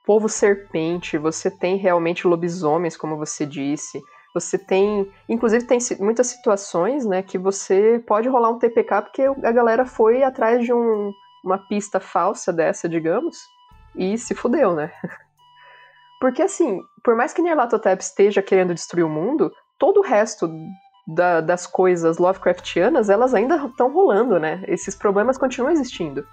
[0.05, 4.03] povo serpente, você tem realmente lobisomens, como você disse.
[4.35, 9.53] Você tem, inclusive tem muitas situações, né, que você pode rolar um TPK porque a
[9.53, 11.13] galera foi atrás de um,
[11.45, 13.39] uma pista falsa dessa, digamos,
[13.95, 14.91] e se fudeu, né?
[16.21, 20.49] Porque, assim, por mais que Nyarlathotep esteja querendo destruir o mundo, todo o resto
[21.07, 24.65] da, das coisas Lovecraftianas, elas ainda estão rolando, né?
[24.67, 26.27] Esses problemas continuam existindo.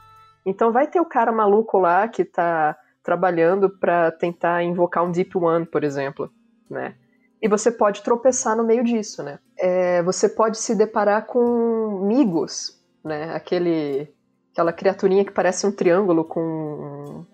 [0.45, 5.37] Então vai ter o cara maluco lá que tá trabalhando para tentar invocar um Deep
[5.37, 6.31] One, por exemplo,
[6.69, 6.95] né?
[7.41, 9.39] E você pode tropeçar no meio disso, né?
[9.57, 13.33] É, você pode se deparar com migos, né?
[13.33, 14.13] Aquele,
[14.51, 17.25] aquela criaturinha que parece um triângulo com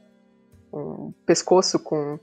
[0.74, 2.18] um, um pescoço com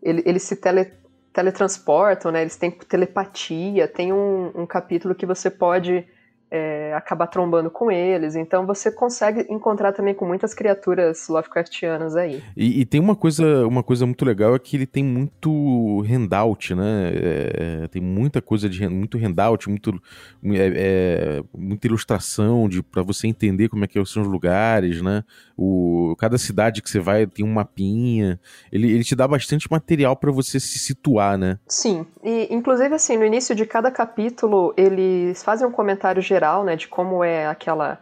[0.00, 0.92] ele, eles se tele,
[1.32, 2.42] teletransportam, né?
[2.42, 3.88] Eles têm telepatia.
[3.88, 6.06] Tem um, um capítulo que você pode
[6.50, 8.36] é, acabar trombando com eles.
[8.36, 12.42] Então você consegue encontrar também com muitas criaturas Lovecraftianas aí.
[12.56, 16.74] E, e tem uma coisa, uma coisa muito legal é que ele tem muito handout,
[16.74, 17.10] né?
[17.14, 20.00] É, tem muita coisa de muito handout, muito,
[20.44, 25.24] é, é muita ilustração de para você entender como é que são os lugares, né?
[25.56, 28.38] O, cada cidade que você vai tem um mapinha.
[28.70, 31.58] Ele, ele te dá bastante material para você se situar, né?
[31.66, 32.06] Sim.
[32.22, 36.76] E inclusive assim no início de cada capítulo eles fazem um comentário geral geral, né,
[36.76, 37.98] de como é aquela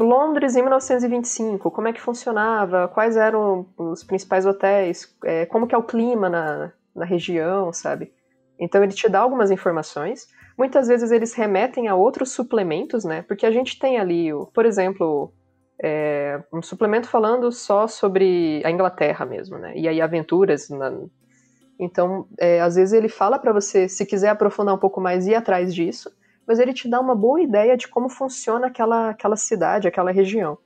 [0.00, 5.74] Londres em 1925, como é que funcionava, quais eram os principais hotéis, é, como que
[5.76, 8.12] é o clima na, na região, sabe?
[8.58, 10.26] Então ele te dá algumas informações.
[10.58, 13.22] Muitas vezes eles remetem a outros suplementos, né?
[13.22, 15.32] Porque a gente tem ali, por exemplo,
[15.80, 19.72] é, um suplemento falando só sobre a Inglaterra mesmo, né?
[19.76, 20.68] E aí aventuras.
[20.68, 20.92] Na...
[21.78, 25.36] Então, é, às vezes ele fala para você, se quiser aprofundar um pouco mais, ir
[25.36, 26.10] atrás disso
[26.46, 30.56] mas ele te dá uma boa ideia de como funciona aquela, aquela cidade, aquela região.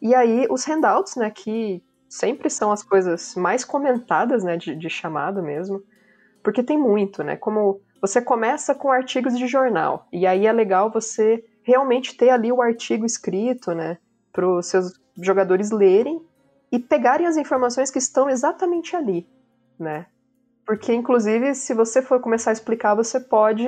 [0.00, 4.88] E aí os handouts, né, que sempre são as coisas mais comentadas, né, de, de
[4.88, 5.82] chamado mesmo,
[6.42, 10.90] porque tem muito, né, como você começa com artigos de jornal, e aí é legal
[10.90, 13.98] você realmente ter ali o artigo escrito, né,
[14.32, 16.20] para os seus jogadores lerem
[16.72, 19.28] e pegarem as informações que estão exatamente ali,
[19.78, 20.06] né,
[20.66, 23.66] porque inclusive se você for começar a explicar, você pode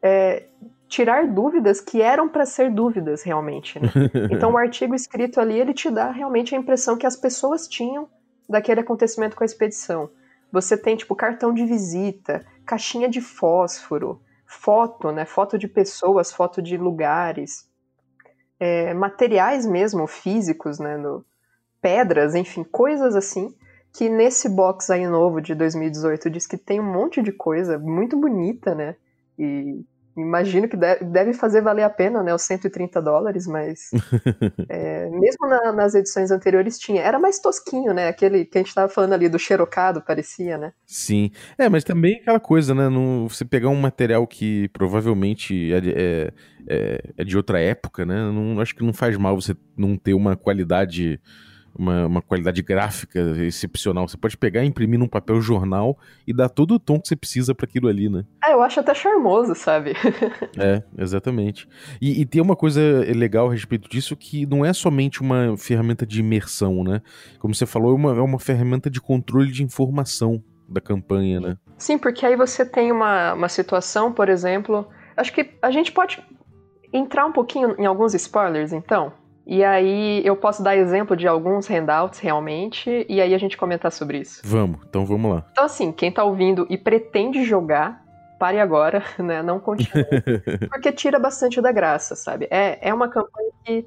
[0.00, 0.44] é,
[0.88, 3.78] tirar dúvidas que eram para ser dúvidas realmente.
[3.78, 3.88] Né?
[4.30, 8.08] Então o artigo escrito ali ele te dá realmente a impressão que as pessoas tinham
[8.48, 10.10] daquele acontecimento com a expedição.
[10.52, 15.24] Você tem tipo cartão de visita, caixinha de fósforo, foto, né?
[15.24, 17.68] Foto de pessoas, foto de lugares,
[18.58, 20.96] é, materiais mesmo físicos, né?
[20.96, 21.24] No,
[21.80, 23.54] pedras, enfim, coisas assim.
[23.92, 28.16] Que nesse box aí novo de 2018 diz que tem um monte de coisa muito
[28.16, 28.94] bonita, né?
[29.38, 29.84] E
[30.16, 33.90] imagino que deve fazer valer a pena, né, os 130 dólares, mas
[34.68, 37.02] é, mesmo na, nas edições anteriores tinha.
[37.02, 40.72] Era mais tosquinho, né, aquele que a gente tava falando ali do xerocado, parecia, né?
[40.86, 41.30] Sim.
[41.58, 46.32] É, mas também aquela coisa, né, no, você pegar um material que provavelmente é, é,
[46.68, 50.14] é, é de outra época, né, não, acho que não faz mal você não ter
[50.14, 51.20] uma qualidade
[51.78, 54.08] uma, uma qualidade gráfica excepcional.
[54.08, 57.54] Você pode pegar, imprimir num papel jornal e dar todo o tom que você precisa
[57.54, 58.24] para aquilo ali, né?
[58.44, 59.92] É, eu acho até charmoso, sabe?
[60.58, 61.68] é, exatamente.
[62.00, 62.80] E, e, tem uma coisa
[63.14, 67.02] legal a respeito disso que não é somente uma ferramenta de imersão, né?
[67.38, 71.56] Como você falou, é uma, é uma ferramenta de controle de informação da campanha, né?
[71.78, 74.88] Sim, porque aí você tem uma, uma situação, por exemplo.
[75.16, 76.22] Acho que a gente pode
[76.92, 79.12] entrar um pouquinho em alguns spoilers, então.
[79.46, 83.92] E aí eu posso dar exemplo de alguns handouts realmente, e aí a gente comentar
[83.92, 84.42] sobre isso.
[84.44, 85.44] Vamos, então vamos lá.
[85.52, 88.04] Então assim, quem tá ouvindo e pretende jogar,
[88.40, 89.42] pare agora, né?
[89.42, 90.04] Não continue.
[90.68, 92.48] porque tira bastante da graça, sabe?
[92.50, 93.86] É, é uma campanha que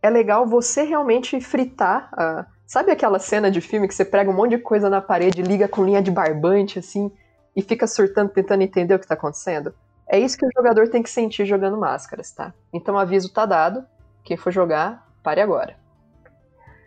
[0.00, 2.46] é legal você realmente fritar a...
[2.64, 5.66] Sabe aquela cena de filme que você prega um monte de coisa na parede, liga
[5.66, 7.10] com linha de barbante, assim,
[7.56, 9.74] e fica surtando, tentando entender o que tá acontecendo?
[10.08, 12.54] É isso que o jogador tem que sentir jogando máscaras, tá?
[12.72, 13.84] Então aviso tá dado,
[14.30, 15.74] quem for jogar, pare agora.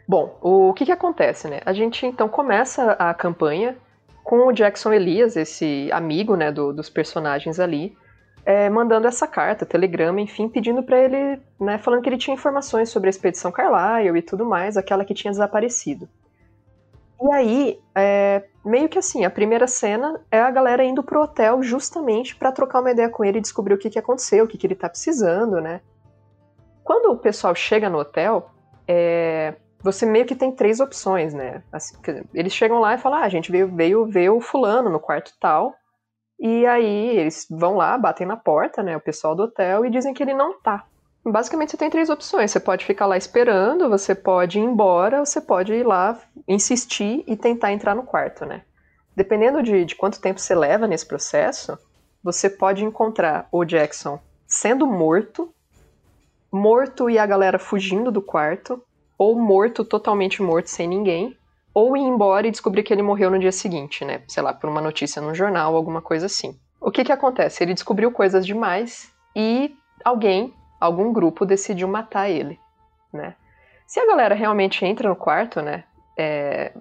[0.08, 1.60] Bom, o que, que acontece, né?
[1.66, 3.76] A gente então começa a campanha
[4.24, 7.98] com o Jackson Elias, esse amigo né, do, dos personagens ali,
[8.46, 12.90] é, mandando essa carta, telegrama, enfim, pedindo para ele, né, falando que ele tinha informações
[12.90, 16.08] sobre a expedição Carlyle e tudo mais, aquela que tinha desaparecido.
[17.22, 21.62] E aí, é, meio que assim, a primeira cena é a galera indo pro hotel
[21.62, 24.58] justamente para trocar uma ideia com ele e descobrir o que, que aconteceu, o que,
[24.58, 25.82] que ele tá precisando, né?
[26.84, 28.50] Quando o pessoal chega no hotel,
[28.88, 31.64] é, você meio que tem três opções, né?
[31.72, 31.96] Assim,
[32.34, 35.34] eles chegam lá e falam: ah, a gente veio, veio ver o fulano no quarto
[35.40, 35.74] tal.
[36.40, 38.98] E aí eles vão lá, batem na porta, né?
[38.98, 40.86] O pessoal do hotel, e dizem que ele não tá.
[41.26, 42.52] Basicamente você tem três opções.
[42.52, 47.38] Você pode ficar lá esperando, você pode ir embora, você pode ir lá, insistir e
[47.38, 48.64] tentar entrar no quarto, né?
[49.16, 51.78] Dependendo de, de quanto tempo você leva nesse processo,
[52.22, 55.54] você pode encontrar o Jackson sendo morto
[56.54, 58.80] morto e a galera fugindo do quarto,
[59.18, 61.36] ou morto, totalmente morto, sem ninguém,
[61.74, 64.22] ou ir embora e descobrir que ele morreu no dia seguinte, né?
[64.28, 66.56] Sei lá, por uma notícia no jornal, alguma coisa assim.
[66.80, 67.64] O que que acontece?
[67.64, 72.60] Ele descobriu coisas demais e alguém, algum grupo, decidiu matar ele,
[73.12, 73.36] né?
[73.88, 75.86] Se a galera realmente entra no quarto, né?
[76.16, 76.72] É,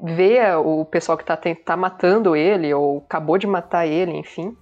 [0.00, 4.56] vê o pessoal que tá, tá matando ele, ou acabou de matar ele, enfim,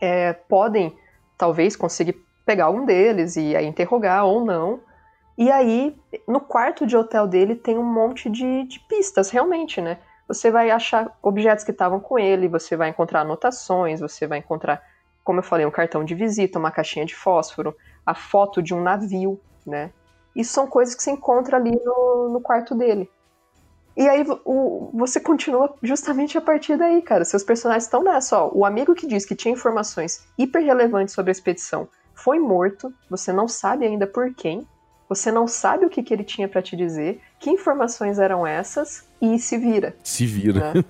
[0.00, 0.96] é, podem
[1.36, 4.80] talvez conseguir pegar um deles e aí interrogar ou não.
[5.36, 5.96] E aí,
[6.28, 9.98] no quarto de hotel dele tem um monte de, de pistas, realmente, né?
[10.28, 14.82] Você vai achar objetos que estavam com ele, você vai encontrar anotações, você vai encontrar,
[15.24, 17.74] como eu falei, um cartão de visita, uma caixinha de fósforo,
[18.04, 19.90] a foto de um navio, né?
[20.34, 23.10] Isso são coisas que você encontra ali no, no quarto dele.
[23.94, 27.24] E aí o, você continua justamente a partir daí, cara.
[27.24, 28.50] Seus personagens estão nessa, ó.
[28.52, 31.88] O amigo que diz que tinha informações hiper relevantes sobre a expedição
[32.22, 34.66] foi morto, você não sabe ainda por quem,
[35.08, 39.06] você não sabe o que, que ele tinha para te dizer, que informações eram essas,
[39.20, 39.94] e se vira.
[40.02, 40.72] Se vira.
[40.72, 40.84] Né?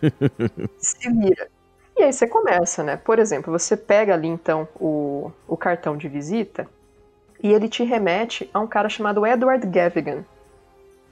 [0.79, 1.49] se vira.
[1.97, 2.97] E aí você começa, né?
[2.97, 6.68] Por exemplo, você pega ali então o, o cartão de visita
[7.42, 10.25] e ele te remete a um cara chamado Edward Gavigan,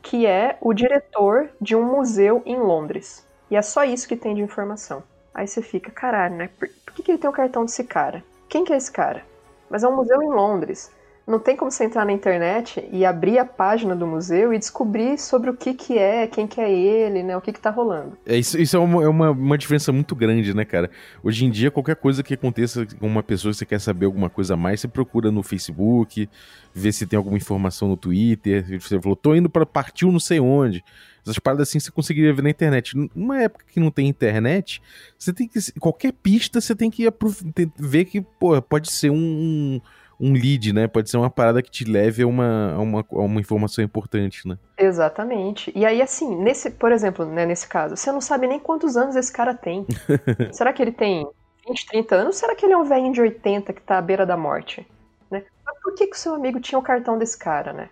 [0.02, 3.26] que é o diretor de um museu em Londres.
[3.50, 5.02] E é só isso que tem de informação.
[5.34, 6.50] Aí você fica, caralho, né?
[6.58, 8.22] Por, por que, que ele tem o cartão desse cara?
[8.48, 9.29] Quem que é esse cara?
[9.70, 10.90] Mas é um museu em Londres.
[11.30, 15.16] Não tem como você entrar na internet e abrir a página do museu e descobrir
[15.16, 17.36] sobre o que que é, quem que é ele, né?
[17.36, 18.18] O que que tá rolando.
[18.26, 20.90] É, isso, isso é, uma, é uma, uma diferença muito grande, né, cara?
[21.22, 24.54] Hoje em dia, qualquer coisa que aconteça com uma pessoa, você quer saber alguma coisa
[24.54, 26.28] a mais, você procura no Facebook,
[26.74, 28.80] vê se tem alguma informação no Twitter.
[28.80, 30.82] Você falou, tô indo para partiu não sei onde.
[31.22, 32.96] Essas paradas assim você conseguiria ver na internet.
[33.14, 34.82] Numa época que não tem internet,
[35.18, 35.58] você tem que.
[35.78, 37.06] Qualquer pista você tem que
[37.76, 39.80] ver que, pô, pode ser um,
[40.20, 40.86] um lead, né?
[40.86, 44.46] Pode ser uma parada que te leve a uma, a uma, a uma informação importante,
[44.46, 44.58] né?
[44.76, 45.72] Exatamente.
[45.74, 49.16] E aí, assim, nesse, por exemplo, né, nesse caso, você não sabe nem quantos anos
[49.16, 49.86] esse cara tem.
[50.52, 51.26] será que ele tem
[51.66, 52.36] 20, 30 anos?
[52.36, 54.86] Será que ele é um velho de 80 que tá à beira da morte?
[55.30, 55.42] Né?
[55.64, 57.88] Mas por que, que o seu amigo tinha o cartão desse cara, né?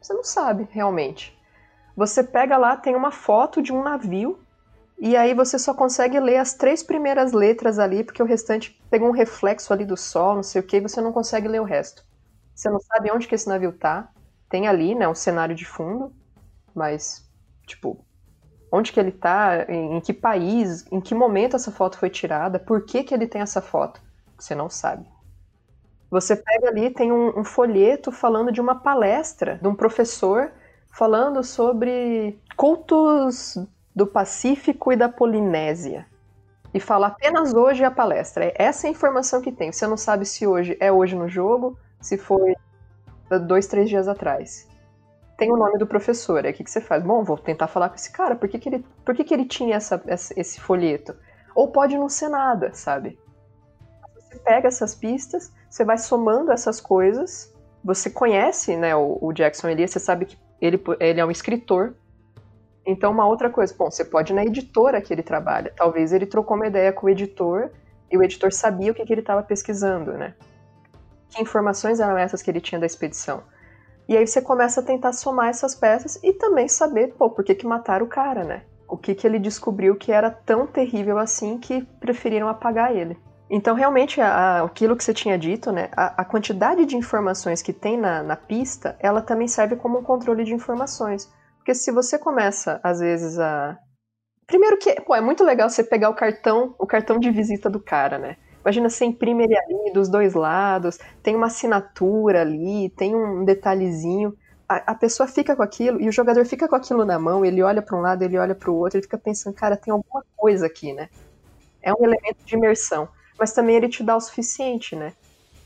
[0.00, 1.35] Você não sabe, realmente.
[1.96, 4.38] Você pega lá, tem uma foto de um navio,
[4.98, 9.08] e aí você só consegue ler as três primeiras letras ali, porque o restante pegou
[9.08, 11.64] um reflexo ali do sol, não sei o que, e você não consegue ler o
[11.64, 12.04] resto.
[12.54, 14.10] Você não sabe onde que esse navio tá.
[14.48, 16.12] Tem ali, né, um cenário de fundo,
[16.74, 17.28] mas,
[17.66, 17.98] tipo,
[18.70, 22.58] onde que ele tá, em, em que país, em que momento essa foto foi tirada,
[22.58, 24.00] por que que ele tem essa foto,
[24.38, 25.06] você não sabe.
[26.10, 30.52] Você pega ali, tem um, um folheto falando de uma palestra de um professor
[30.96, 33.58] falando sobre cultos
[33.94, 36.06] do Pacífico e da Polinésia.
[36.72, 38.46] E fala apenas hoje a palestra.
[38.46, 39.70] É essa é a informação que tem.
[39.70, 42.54] Você não sabe se hoje é hoje no jogo, se foi
[43.46, 44.66] dois, três dias atrás.
[45.36, 46.46] Tem o nome do professor.
[46.46, 47.02] Aí o que, que você faz?
[47.02, 48.34] Bom, vou tentar falar com esse cara.
[48.34, 51.14] Por que, que, ele, por que, que ele tinha essa, esse folheto?
[51.54, 53.18] Ou pode não ser nada, sabe?
[54.14, 57.54] Você pega essas pistas, você vai somando essas coisas.
[57.84, 61.94] Você conhece né, o, o Jackson Elias, você sabe que ele, ele é um escritor.
[62.84, 65.72] Então, uma outra coisa, bom, você pode ir na editora que ele trabalha.
[65.76, 67.70] Talvez ele trocou uma ideia com o editor
[68.10, 70.34] e o editor sabia o que, que ele estava pesquisando, né?
[71.30, 73.42] Que informações eram essas que ele tinha da expedição?
[74.08, 77.56] E aí você começa a tentar somar essas peças e também saber, pô, por que,
[77.56, 78.62] que mataram o cara, né?
[78.88, 83.18] O que, que ele descobriu que era tão terrível assim que preferiram apagar ele.
[83.48, 85.88] Então, realmente, a, aquilo que você tinha dito, né?
[85.96, 90.02] A, a quantidade de informações que tem na, na, pista, ela também serve como um
[90.02, 91.32] controle de informações.
[91.58, 93.78] Porque se você começa, às vezes, a.
[94.46, 97.80] Primeiro que, pô, é muito legal você pegar o cartão, o cartão de visita do
[97.80, 98.36] cara, né?
[98.62, 104.36] Imagina você imprime ele ali dos dois lados, tem uma assinatura ali, tem um detalhezinho.
[104.68, 107.62] A, a pessoa fica com aquilo e o jogador fica com aquilo na mão, ele
[107.62, 110.24] olha para um lado, ele olha para o outro, ele fica pensando, cara, tem alguma
[110.36, 111.08] coisa aqui, né?
[111.80, 115.12] É um elemento de imersão mas também ele te dá o suficiente, né?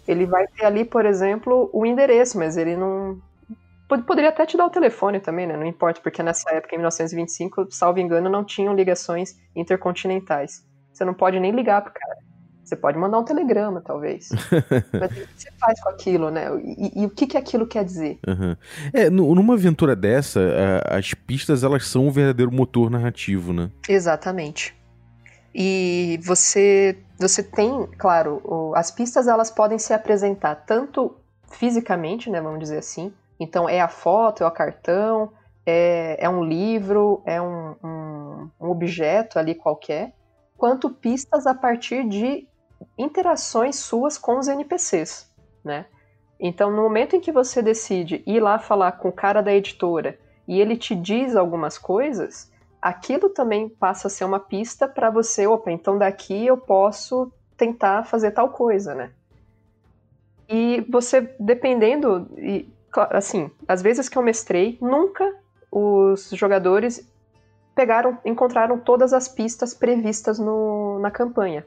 [0.07, 3.19] Ele vai ter ali, por exemplo, o endereço, mas ele não.
[4.07, 5.57] Poderia até te dar o telefone também, né?
[5.57, 10.65] Não importa, porque nessa época, em 1925, salvo engano, não tinham ligações intercontinentais.
[10.93, 12.19] Você não pode nem ligar pro cara.
[12.65, 14.29] Você pode mandar um telegrama, talvez.
[14.95, 16.47] Mas o que você faz com aquilo, né?
[16.63, 18.21] E, e o que, que aquilo quer dizer?
[18.25, 18.57] Uhum.
[18.93, 20.41] É, numa aventura dessa,
[20.89, 23.71] as pistas elas são um verdadeiro motor narrativo, né?
[23.89, 24.80] Exatamente.
[25.55, 31.17] E você, você tem, claro, o, as pistas elas podem se apresentar tanto
[31.51, 33.13] fisicamente, né, vamos dizer assim.
[33.39, 35.33] Então é a foto, é o cartão,
[35.67, 40.13] é, é um livro, é um, um, um objeto ali qualquer,
[40.57, 42.47] quanto pistas a partir de
[42.97, 45.31] interações suas com os NPCs,
[45.65, 45.87] né?
[46.39, 50.19] Então, no momento em que você decide ir lá falar com o cara da editora
[50.49, 52.50] e ele te diz algumas coisas,
[52.81, 58.05] aquilo também passa a ser uma pista para você, opa, então daqui eu posso tentar
[58.05, 59.13] fazer tal coisa, né?
[60.49, 62.69] E você, dependendo, e,
[63.11, 65.33] assim, às vezes que eu mestrei, nunca
[65.71, 67.09] os jogadores
[67.75, 71.65] pegaram, encontraram todas as pistas previstas no, na campanha.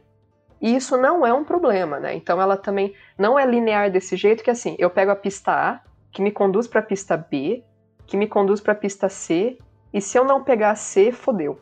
[0.61, 2.15] E isso não é um problema, né?
[2.15, 5.79] Então ela também não é linear desse jeito que assim, eu pego a pista A,
[6.11, 7.63] que me conduz para a pista B,
[8.05, 9.57] que me conduz para a pista C
[9.93, 11.59] e se eu não pegar C, fodeu.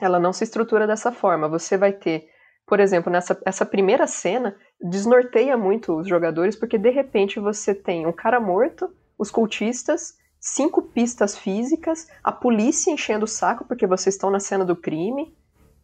[0.00, 1.48] Ela não se estrutura dessa forma.
[1.48, 2.28] Você vai ter,
[2.66, 8.06] por exemplo, nessa essa primeira cena, desnorteia muito os jogadores, porque de repente você tem
[8.06, 8.88] um cara morto,
[9.18, 14.64] os cultistas, cinco pistas físicas, a polícia enchendo o saco porque vocês estão na cena
[14.64, 15.36] do crime,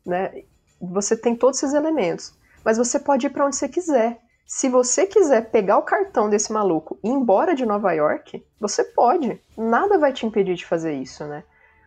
[0.07, 0.45] né?
[0.81, 2.35] Você tem todos esses elementos.
[2.65, 4.21] Mas você pode ir para onde você quiser.
[4.53, 8.83] Se você quiser pegar o cartão desse maluco e ir embora de Nova York, você
[8.83, 9.41] pode.
[9.57, 11.45] Nada vai te impedir de fazer isso, né?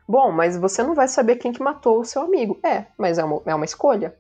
[0.08, 2.58] Bom, mas você não vai saber quem que matou o seu amigo.
[2.64, 4.16] É, mas é uma, é uma escolha,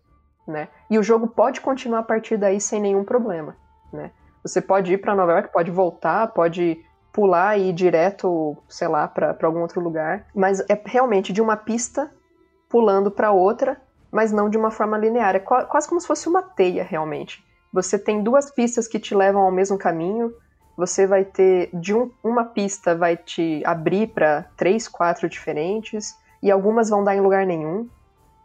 [0.45, 0.67] né?
[0.89, 3.55] E o jogo pode continuar a partir daí sem nenhum problema,
[3.93, 4.11] né?
[4.43, 6.83] Você pode ir para Nova York, pode voltar, pode
[7.13, 11.55] pular e ir direto, sei lá, para algum outro lugar, mas é realmente de uma
[11.55, 12.11] pista
[12.67, 13.81] pulando para outra,
[14.11, 15.33] mas não de uma forma linear.
[15.33, 17.41] É quase como se fosse uma teia, realmente.
[17.73, 20.31] Você tem duas pistas que te levam ao mesmo caminho.
[20.77, 26.51] Você vai ter de um, uma pista vai te abrir para três, quatro diferentes e
[26.51, 27.89] algumas vão dar em lugar nenhum.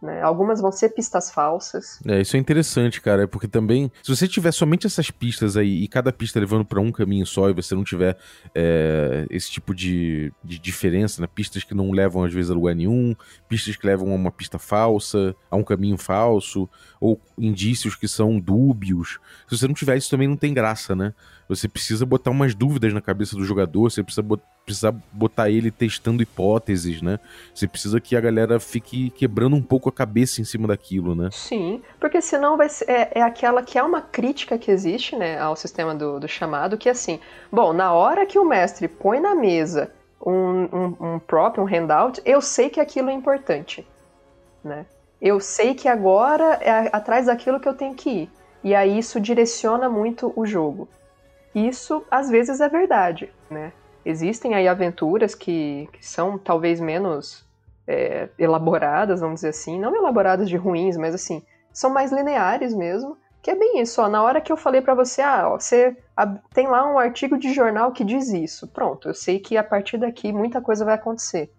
[0.01, 0.23] Né?
[0.23, 2.01] Algumas vão ser pistas falsas.
[2.07, 5.89] É, isso é interessante, cara, porque também, se você tiver somente essas pistas aí e
[5.89, 8.17] cada pista levando para um caminho só e você não tiver
[8.55, 11.27] é, esse tipo de, de diferença, né?
[11.27, 13.15] pistas que não levam às vezes a lugar nenhum,
[13.49, 16.69] pistas que levam a uma pista falsa, a um caminho falso,
[17.01, 19.19] ou indícios que são dúbios.
[19.49, 21.13] Se você não tiver isso também não tem graça, né?
[21.49, 25.71] Você precisa botar umas dúvidas na cabeça do jogador, você precisa, bot precisa botar ele
[25.71, 27.19] testando hipóteses, né?
[27.55, 31.31] Você precisa que a galera fique quebrando um pouco a cabeça em cima daquilo, né?
[31.33, 35.39] Sim, porque senão vai ser, é, é aquela que é uma crítica que existe, né,
[35.39, 37.19] ao sistema do, do chamado, que é assim,
[37.51, 39.91] bom, na hora que o mestre põe na mesa
[40.21, 43.87] um, um, um prop, um handout, eu sei que aquilo é importante,
[44.63, 44.85] né?
[45.21, 48.31] Eu sei que agora é atrás daquilo que eu tenho que ir.
[48.63, 50.89] E aí isso direciona muito o jogo.
[51.55, 53.73] Isso às vezes é verdade, né?
[54.09, 57.47] Existem aí aventuras que, que são talvez menos
[57.87, 63.19] é, elaboradas, vamos dizer assim, não elaboradas de ruins, mas assim, são mais lineares mesmo,
[63.43, 65.95] Que é bem isso, ó, na hora que eu falei para você, ah, ó, você
[66.55, 68.67] tem lá um artigo de jornal que diz isso.
[68.69, 71.53] Pronto, eu sei que a partir daqui muita coisa vai acontecer.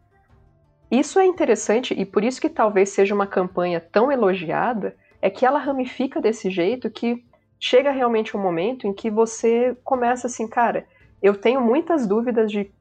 [0.89, 5.45] Isso é interessante e por isso que talvez seja uma campanha tão elogiada, é que
[5.45, 7.23] ela ramifica desse jeito que
[7.59, 10.87] chega realmente um momento em que você começa assim, cara,
[11.21, 12.71] eu tenho muitas dúvidas de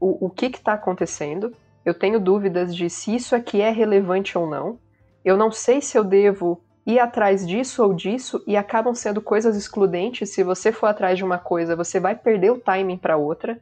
[0.00, 1.52] o, o que está acontecendo,
[1.84, 4.78] eu tenho dúvidas de se isso aqui é relevante ou não,
[5.24, 9.56] eu não sei se eu devo ir atrás disso ou disso e acabam sendo coisas
[9.56, 10.30] excludentes.
[10.30, 13.60] Se você for atrás de uma coisa, você vai perder o timing para outra.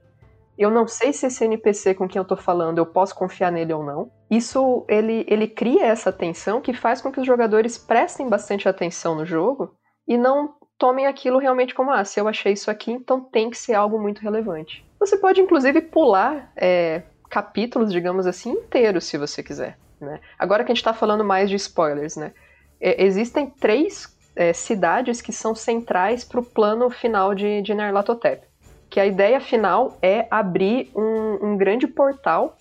[0.59, 3.72] Eu não sei se esse NPC com quem eu tô falando eu posso confiar nele
[3.72, 4.11] ou não.
[4.30, 9.14] Isso ele, ele cria essa tensão que faz com que os jogadores prestem bastante atenção
[9.14, 9.74] no jogo
[10.07, 13.56] e não tomem aquilo realmente como ah, se eu achei isso aqui, então tem que
[13.56, 14.84] ser algo muito relevante.
[14.98, 19.78] Você pode inclusive pular é, capítulos, digamos assim, inteiros se você quiser.
[20.00, 20.20] Né?
[20.38, 22.32] Agora que a gente está falando mais de spoilers, né?
[22.80, 28.46] É, existem três é, cidades que são centrais para o plano final de, de Nerlatotep.
[28.90, 32.56] Que a ideia final é abrir um, um grande portal,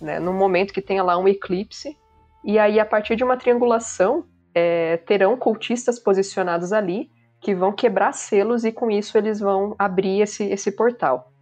[0.00, 1.96] né, no momento que tenha lá um eclipse,
[2.42, 7.10] e aí a partir de uma triangulação é, terão cultistas posicionados ali
[7.40, 11.32] que vão quebrar selos e com isso eles vão abrir esse, esse portal.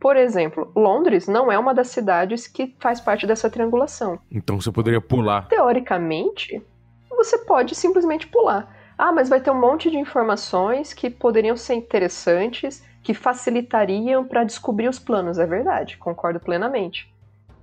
[0.00, 4.18] Por exemplo, Londres não é uma das cidades que faz parte dessa triangulação.
[4.30, 5.46] Então você poderia pular.
[5.48, 6.64] Teoricamente,
[7.10, 8.74] você pode simplesmente pular.
[8.96, 14.44] Ah, mas vai ter um monte de informações que poderiam ser interessantes, que facilitariam para
[14.44, 15.38] descobrir os planos.
[15.38, 17.12] É verdade, concordo plenamente.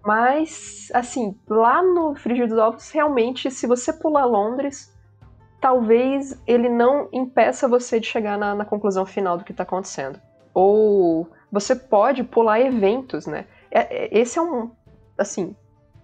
[0.06, 4.96] Mas, assim, lá no Frigir dos Ovos, realmente, se você pular Londres,
[5.60, 10.20] talvez ele não impeça você de chegar na, na conclusão final do que está acontecendo.
[10.54, 13.46] Ou você pode pular eventos, né?
[13.72, 14.72] É, é, esse é um.
[15.18, 15.56] Assim,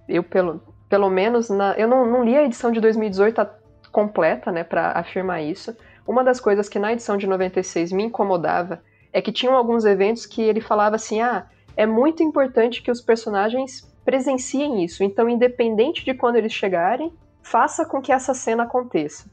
[0.07, 3.45] eu pelo, pelo menos na, eu não, não li a edição de 2018
[3.91, 5.75] completa, né, para afirmar isso.
[6.07, 8.81] Uma das coisas que na edição de 96 me incomodava
[9.11, 13.01] é que tinham alguns eventos que ele falava assim: "Ah, é muito importante que os
[13.01, 15.03] personagens presenciem isso.
[15.03, 19.29] Então, independente de quando eles chegarem, faça com que essa cena aconteça?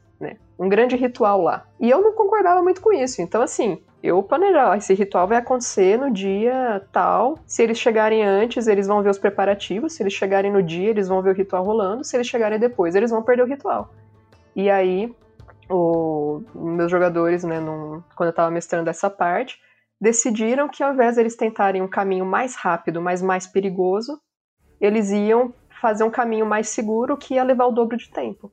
[0.61, 1.65] Um grande ritual lá".
[1.79, 3.21] E eu não concordava muito com isso.
[3.21, 7.37] Então, assim, eu planejava, esse ritual vai acontecer no dia tal.
[7.45, 9.93] Se eles chegarem antes, eles vão ver os preparativos.
[9.93, 12.03] Se eles chegarem no dia, eles vão ver o ritual rolando.
[12.03, 13.89] Se eles chegarem depois, eles vão perder o ritual.
[14.55, 15.13] E aí,
[15.69, 19.59] o, meus jogadores, né, num, quando eu tava mestrando essa parte,
[19.99, 24.19] decidiram que ao invés de tentarem um caminho mais rápido, mas mais perigoso,
[24.79, 28.51] eles iam fazer um caminho mais seguro que ia levar o dobro de tempo.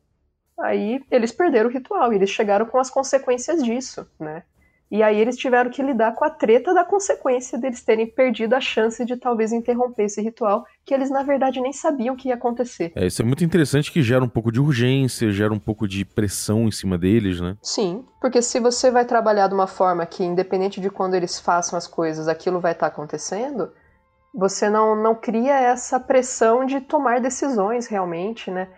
[0.60, 4.42] Aí eles perderam o ritual e eles chegaram com as consequências disso, né?
[4.90, 8.60] E aí eles tiveram que lidar com a treta da consequência deles terem perdido a
[8.60, 12.92] chance de talvez interromper esse ritual, que eles na verdade nem sabiam que ia acontecer.
[12.94, 16.06] É, isso é muito interessante que gera um pouco de urgência, gera um pouco de
[16.06, 17.56] pressão em cima deles, né?
[17.62, 21.76] Sim, porque se você vai trabalhar de uma forma que, independente de quando eles façam
[21.76, 23.70] as coisas, aquilo vai estar tá acontecendo,
[24.34, 28.68] você não, não cria essa pressão de tomar decisões realmente, né?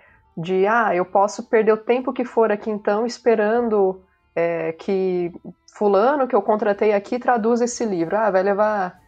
[0.40, 4.00] De, ah, eu posso perder o tempo que for aqui então esperando
[4.34, 5.32] é, que
[5.74, 8.16] fulano que eu contratei aqui traduz esse livro.
[8.16, 9.00] Ah, vai levar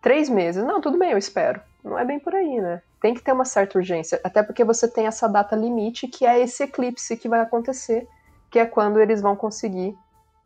[0.00, 0.62] três meses.
[0.64, 1.60] Não, tudo bem, eu espero.
[1.82, 2.82] Não é bem por aí, né?
[3.00, 6.40] Tem que ter uma certa urgência, até porque você tem essa data limite que é
[6.40, 8.08] esse eclipse que vai acontecer,
[8.50, 9.96] que é quando eles vão conseguir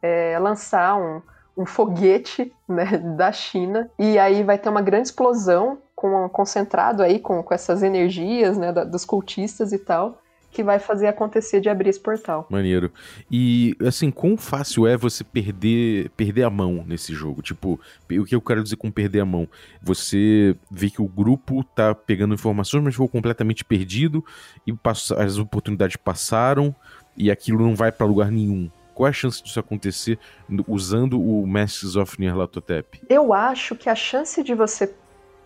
[0.03, 1.22] é, lançar um,
[1.57, 7.18] um foguete né, da China e aí vai ter uma grande explosão com, concentrado aí
[7.18, 10.18] com, com essas energias né, da, dos cultistas e tal
[10.51, 12.46] que vai fazer acontecer de abrir esse portal.
[12.51, 12.92] Maneiro.
[13.30, 17.40] E, assim, quão fácil é você perder, perder a mão nesse jogo?
[17.40, 17.80] Tipo,
[18.11, 19.48] o que eu quero dizer com perder a mão?
[19.82, 24.24] Você vê que o grupo tá pegando informações, mas ficou completamente perdido
[24.66, 24.74] e
[25.16, 26.74] as oportunidades passaram
[27.16, 28.70] e aquilo não vai para lugar nenhum.
[28.94, 30.18] Qual é a chance disso acontecer
[30.66, 33.01] usando o Masters of Nyarlathotep?
[33.09, 34.92] Eu acho que a chance de você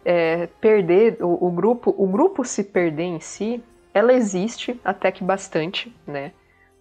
[0.05, 3.62] é, perder o, o grupo, o grupo se perder em si,
[3.95, 6.32] ela existe até que bastante, né?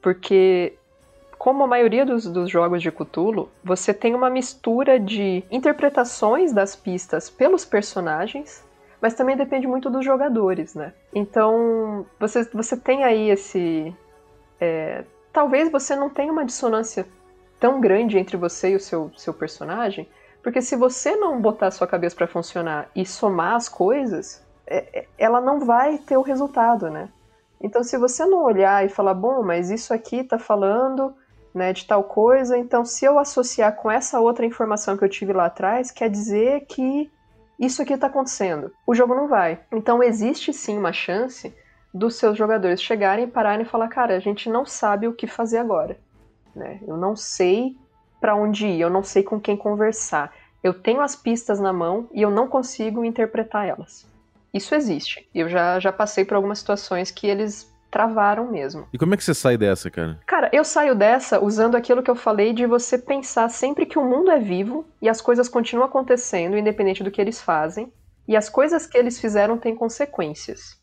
[0.01, 0.74] Porque
[1.38, 6.76] como a maioria dos, dos, jogos de Cthulhu, você tem uma mistura de interpretações das
[6.76, 8.66] pistas pelos personagens,
[9.01, 10.93] mas também depende muito dos jogadores, né?
[11.14, 13.93] Então, você, você tem aí esse.
[14.59, 17.05] É, talvez você não tenha uma dissonância
[17.59, 20.07] tão grande entre você e o seu, seu personagem,
[20.41, 24.43] porque se você não botar sua cabeça para funcionar e somar as coisas,
[25.18, 27.09] ela não vai ter o resultado, né?
[27.61, 31.14] Então, se você não olhar e falar, bom, mas isso aqui está falando
[31.53, 35.32] né, de tal coisa, então se eu associar com essa outra informação que eu tive
[35.32, 37.09] lá atrás, quer dizer que
[37.57, 38.72] isso aqui está acontecendo.
[38.86, 39.59] O jogo não vai.
[39.72, 41.55] Então, existe sim uma chance
[41.93, 45.59] dos seus jogadores chegarem, pararem e falar, cara, a gente não sabe o que fazer
[45.59, 45.97] agora.
[46.55, 46.80] né?
[46.86, 47.78] Eu não sei
[48.20, 50.34] para onde ir, eu não sei com quem conversar.
[50.64, 54.07] Eu tenho as pistas na mão e eu não consigo interpretar elas.
[54.54, 55.28] Isso existe.
[55.34, 58.88] Eu já, já passei por algumas situações que eles travaram mesmo.
[58.91, 60.20] E como é que você sai dessa, cara?
[60.26, 64.04] Cara, eu saio dessa usando aquilo que eu falei de você pensar sempre que o
[64.04, 67.91] mundo é vivo e as coisas continuam acontecendo, independente do que eles fazem,
[68.28, 70.82] e as coisas que eles fizeram têm consequências.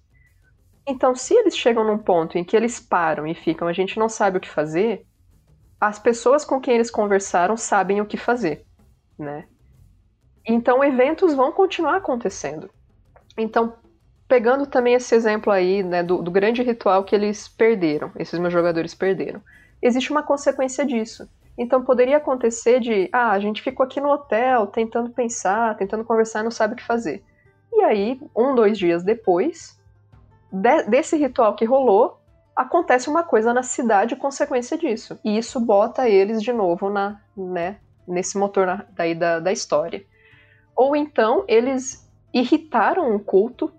[0.87, 4.09] Então, se eles chegam num ponto em que eles param e ficam, a gente não
[4.09, 5.05] sabe o que fazer,
[5.81, 8.65] as pessoas com quem eles conversaram sabem o que fazer,
[9.19, 9.47] né?
[10.47, 12.71] Então, eventos vão continuar acontecendo.
[13.43, 13.75] Então,
[14.29, 18.53] pegando também esse exemplo aí, né, do, do grande ritual que eles perderam, esses meus
[18.53, 19.43] jogadores perderam,
[19.83, 21.29] existe uma consequência disso.
[21.59, 26.43] Então poderia acontecer de, ah, a gente ficou aqui no hotel tentando pensar, tentando conversar,
[26.43, 27.23] não sabe o que fazer.
[27.73, 29.79] E aí, um, dois dias depois
[30.51, 32.19] de, desse ritual que rolou,
[32.57, 35.19] acontece uma coisa na cidade consequência disso.
[35.25, 40.05] E isso bota eles de novo na, né, nesse motor na, daí da, da história.
[40.75, 43.73] Ou então eles irritaram um culto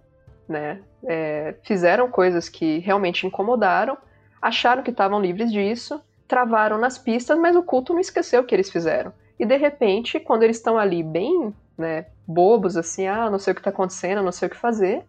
[0.51, 0.81] né?
[1.03, 3.97] É, fizeram coisas que realmente incomodaram,
[4.39, 8.53] acharam que estavam livres disso, travaram nas pistas, mas o culto não esqueceu o que
[8.53, 9.11] eles fizeram.
[9.39, 13.55] E de repente, quando eles estão ali bem, né, bobos, assim, ah, não sei o
[13.55, 15.03] que está acontecendo, não sei o que fazer,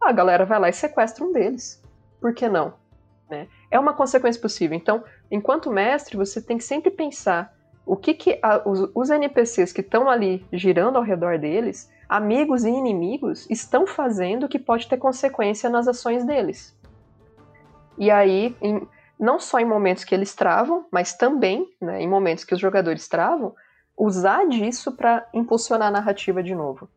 [0.00, 1.82] a galera vai lá e sequestra um deles.
[2.20, 2.74] Por que não?
[3.28, 3.46] Né?
[3.70, 4.76] É uma consequência possível.
[4.76, 9.72] Então, enquanto mestre, você tem que sempre pensar o que, que a, os, os NPCs
[9.72, 14.96] que estão ali girando ao redor deles amigos e inimigos estão fazendo que pode ter
[14.96, 16.76] consequência nas ações deles.
[17.96, 18.86] E aí, em,
[19.18, 23.08] não só em momentos que eles travam, mas também né, em momentos que os jogadores
[23.08, 23.54] travam,
[23.96, 26.88] usar disso para impulsionar a narrativa de novo.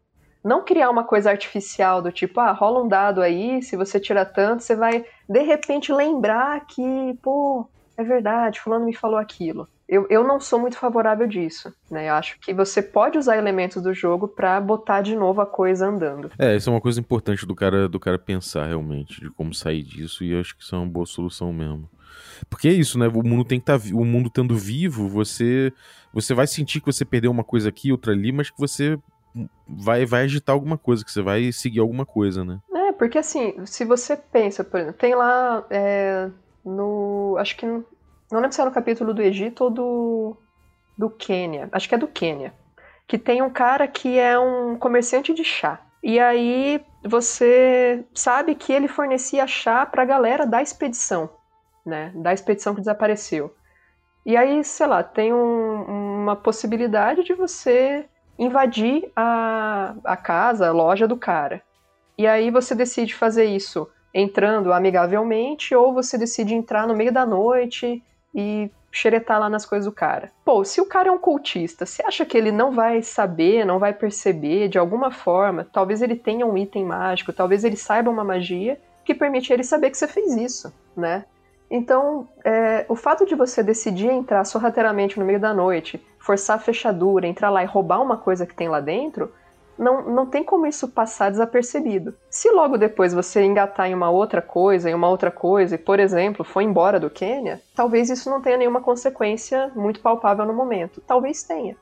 [0.43, 4.25] Não criar uma coisa artificial do tipo, ah, rola um dado aí, se você tira
[4.25, 10.05] tanto, você vai de repente lembrar que, pô, é verdade, fulano me falou aquilo eu,
[10.09, 12.09] eu não sou muito favorável disso, né?
[12.09, 15.87] Eu acho que você pode usar elementos do jogo para botar de novo a coisa
[15.87, 16.29] andando.
[16.37, 19.83] É, isso é uma coisa importante do cara do cara pensar realmente de como sair
[19.83, 21.89] disso e eu acho que isso é uma boa solução mesmo.
[22.49, 23.07] Porque é isso, né?
[23.07, 25.71] O mundo tem que estar tá, o mundo tendo vivo, você
[26.13, 28.99] você vai sentir que você perdeu uma coisa aqui, outra ali, mas que você
[29.67, 32.59] vai vai agitar alguma coisa, que você vai seguir alguma coisa, né?
[32.73, 36.29] É, porque assim, se você pensa, por exemplo, tem lá é,
[36.65, 37.65] no acho que
[38.31, 40.37] não lembro se é no capítulo do Egito ou do,
[40.97, 41.69] do Quênia.
[41.71, 42.53] Acho que é do Quênia.
[43.07, 45.79] Que tem um cara que é um comerciante de chá.
[46.03, 51.29] E aí você sabe que ele fornecia chá pra galera da expedição,
[51.85, 52.11] né?
[52.15, 53.53] Da expedição que desapareceu.
[54.25, 58.05] E aí, sei lá, tem um, uma possibilidade de você
[58.37, 61.61] invadir a, a casa, a loja do cara.
[62.17, 67.25] E aí você decide fazer isso entrando amigavelmente ou você decide entrar no meio da
[67.25, 68.03] noite
[68.33, 70.31] e xeretar lá nas coisas do cara.
[70.43, 73.79] Pô, se o cara é um cultista, você acha que ele não vai saber, não
[73.79, 75.67] vai perceber de alguma forma?
[75.71, 79.91] Talvez ele tenha um item mágico, talvez ele saiba uma magia que permite ele saber
[79.91, 81.25] que você fez isso, né?
[81.69, 86.59] Então, é, o fato de você decidir entrar sorrateiramente no meio da noite, forçar a
[86.59, 89.31] fechadura, entrar lá e roubar uma coisa que tem lá dentro,
[89.77, 92.13] não, não tem como isso passar desapercebido.
[92.29, 95.99] Se logo depois você engatar em uma outra coisa, em uma outra coisa, e, por
[95.99, 101.01] exemplo, for embora do Quênia, talvez isso não tenha nenhuma consequência muito palpável no momento.
[101.05, 101.75] Talvez tenha.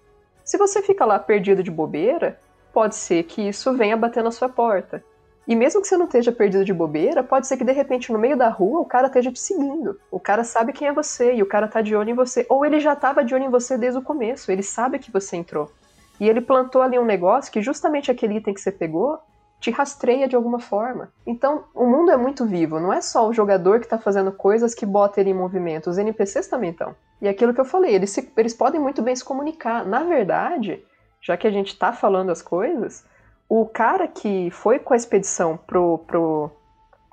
[0.44, 2.40] Se você fica lá perdido de bobeira,
[2.74, 5.04] pode ser que isso venha bater na sua porta.
[5.48, 8.18] E mesmo que você não esteja perdido de bobeira, pode ser que de repente no
[8.18, 10.00] meio da rua o cara esteja te seguindo.
[10.10, 12.46] O cara sabe quem é você e o cara tá de olho em você.
[12.50, 15.38] Ou ele já tava de olho em você desde o começo, ele sabe que você
[15.38, 15.72] entrou.
[16.20, 19.20] E ele plantou ali um negócio que justamente aquele item que você pegou
[19.60, 21.12] te rastreia de alguma forma.
[21.26, 24.76] Então, o mundo é muito vivo, não é só o jogador que está fazendo coisas
[24.76, 26.96] que bota ele em movimento, os NPCs também estão.
[27.22, 29.86] E aquilo que eu falei, eles, se, eles podem muito bem se comunicar.
[29.86, 30.84] Na verdade,
[31.22, 33.06] já que a gente está falando as coisas,
[33.50, 36.52] o cara que foi com a expedição pro, pro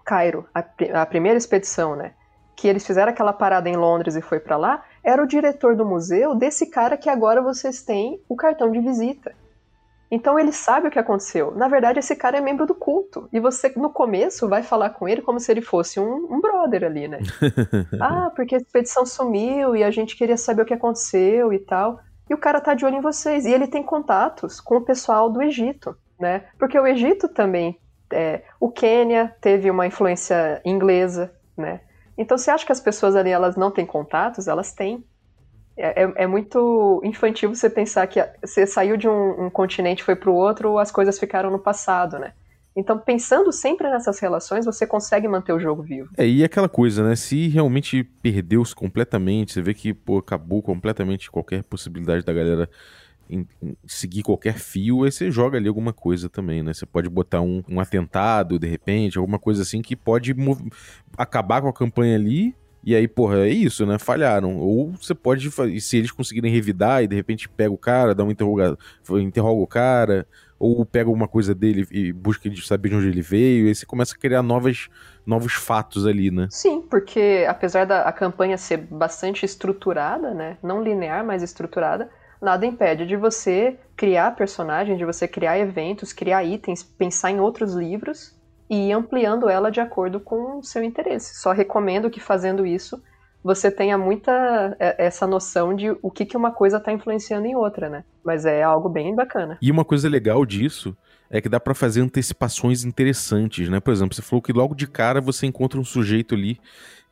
[0.04, 0.64] Cairo, a,
[1.02, 2.12] a primeira expedição, né?
[2.56, 5.86] Que eles fizeram aquela parada em Londres e foi para lá, era o diretor do
[5.86, 9.34] museu desse cara que agora vocês têm o cartão de visita.
[10.12, 11.52] Então ele sabe o que aconteceu.
[11.52, 13.30] Na verdade, esse cara é membro do culto.
[13.32, 16.84] E você, no começo, vai falar com ele como se ele fosse um, um brother
[16.84, 17.20] ali, né?
[17.98, 21.98] ah, porque a expedição sumiu e a gente queria saber o que aconteceu e tal.
[22.28, 23.46] E o cara tá de olho em vocês.
[23.46, 26.44] E ele tem contatos com o pessoal do Egito, né?
[26.58, 27.80] Porque o Egito também.
[28.12, 31.80] É, o Quênia teve uma influência inglesa, né?
[32.16, 34.48] Então você acha que as pessoas ali elas não têm contatos?
[34.48, 35.04] Elas têm.
[35.76, 40.14] É, é, é muito infantil você pensar que você saiu de um, um continente foi
[40.14, 42.32] para o outro, as coisas ficaram no passado, né?
[42.74, 46.08] Então, pensando sempre nessas relações, você consegue manter o jogo vivo.
[46.16, 47.14] É, e aquela coisa, né?
[47.14, 52.68] Se realmente perdeu-se completamente, você vê que pô, acabou completamente qualquer possibilidade da galera
[53.28, 56.72] em, em seguir qualquer fio, aí você joga ali alguma coisa também, né?
[56.72, 60.34] Você pode botar um, um atentado, de repente, alguma coisa assim que pode
[61.16, 62.54] acabar com a campanha ali
[62.84, 63.96] e aí, porra, é isso, né?
[63.98, 64.56] Falharam.
[64.56, 65.50] Ou você pode,
[65.80, 68.76] se eles conseguirem revidar e de repente pega o cara, dá uma interroga,
[69.20, 70.26] interroga o cara,
[70.58, 73.74] ou pega alguma coisa dele e busca de saber de onde ele veio, e aí
[73.74, 74.88] você começa a criar novas,
[75.24, 76.48] novos fatos ali, né?
[76.50, 80.56] Sim, porque apesar da a campanha ser bastante estruturada, né?
[80.60, 82.10] Não linear, mas estruturada,
[82.42, 87.74] nada impede de você criar personagens, de você criar eventos, criar itens, pensar em outros
[87.74, 88.34] livros
[88.68, 91.40] e ir ampliando ela de acordo com o seu interesse.
[91.40, 93.00] Só recomendo que fazendo isso
[93.44, 97.56] você tenha muita é, essa noção de o que, que uma coisa está influenciando em
[97.56, 98.04] outra, né?
[98.24, 99.58] Mas é algo bem bacana.
[99.60, 100.96] E uma coisa legal disso
[101.28, 103.80] é que dá para fazer antecipações interessantes, né?
[103.80, 106.60] Por exemplo, você falou que logo de cara você encontra um sujeito ali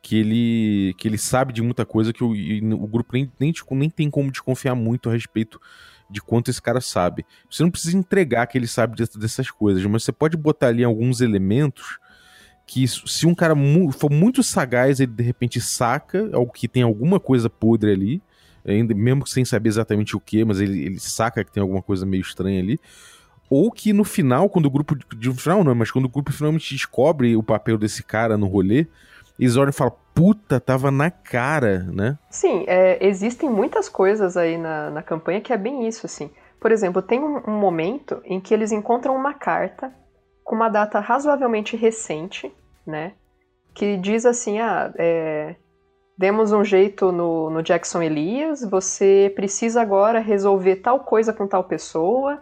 [0.01, 3.89] que ele que ele sabe de muita coisa que o, o grupo nem, nem, nem
[3.89, 5.61] tem como desconfiar muito a respeito
[6.09, 7.25] de quanto esse cara sabe.
[7.49, 11.21] Você não precisa entregar que ele sabe dessas coisas, mas você pode botar ali alguns
[11.21, 11.99] elementos
[12.65, 16.83] que se um cara mu for muito sagaz, ele de repente saca algo que tem
[16.83, 18.21] alguma coisa podre ali,
[18.65, 22.05] ainda mesmo sem saber exatamente o que, mas ele, ele saca que tem alguma coisa
[22.05, 22.79] meio estranha ali.
[23.49, 24.95] Ou que no final, quando o grupo.
[24.95, 28.87] De final não, mas quando o grupo finalmente descobre o papel desse cara no rolê,
[29.39, 32.17] e falam, puta, tava na cara, né?
[32.29, 36.29] Sim, é, existem muitas coisas aí na, na campanha que é bem isso, assim.
[36.59, 39.91] Por exemplo, tem um, um momento em que eles encontram uma carta
[40.43, 42.53] com uma data razoavelmente recente,
[42.85, 43.13] né?
[43.73, 45.55] Que diz assim, ah, é,
[46.17, 51.63] demos um jeito no, no Jackson Elias, você precisa agora resolver tal coisa com tal
[51.63, 52.39] pessoa,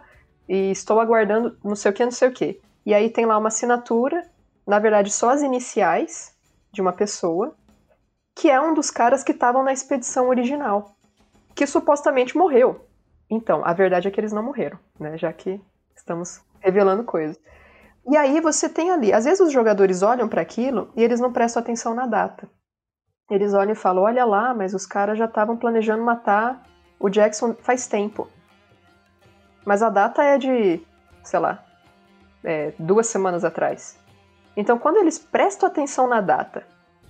[0.48, 2.60] e estou aguardando não sei o que, não sei o que.
[2.84, 4.22] E aí tem lá uma assinatura,
[4.66, 6.34] na verdade só as iniciais,
[6.72, 7.54] de uma pessoa,
[8.34, 10.96] que é um dos caras que estavam na expedição original,
[11.54, 12.86] que supostamente morreu.
[13.28, 15.16] Então, a verdade é que eles não morreram, né?
[15.16, 15.60] Já que
[15.94, 17.38] estamos revelando coisas.
[18.08, 21.32] E aí você tem ali, às vezes os jogadores olham para aquilo e eles não
[21.32, 22.48] prestam atenção na data.
[23.30, 26.62] Eles olham e falam: olha lá, mas os caras já estavam planejando matar
[26.98, 28.28] o Jackson faz tempo.
[29.64, 30.80] Mas a data é de,
[31.22, 31.64] sei lá,
[32.42, 33.98] é, duas semanas atrás.
[34.60, 36.64] Então, quando eles prestam atenção na data,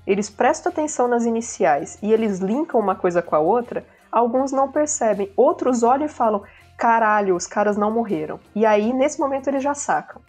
[0.06, 4.70] eles prestam atenção nas iniciais e eles linkam uma coisa com a outra, alguns não
[4.70, 5.32] percebem.
[5.36, 6.44] Outros olham e falam:
[6.78, 8.38] caralho, os caras não morreram.
[8.54, 10.22] E aí, nesse momento, eles já sacam.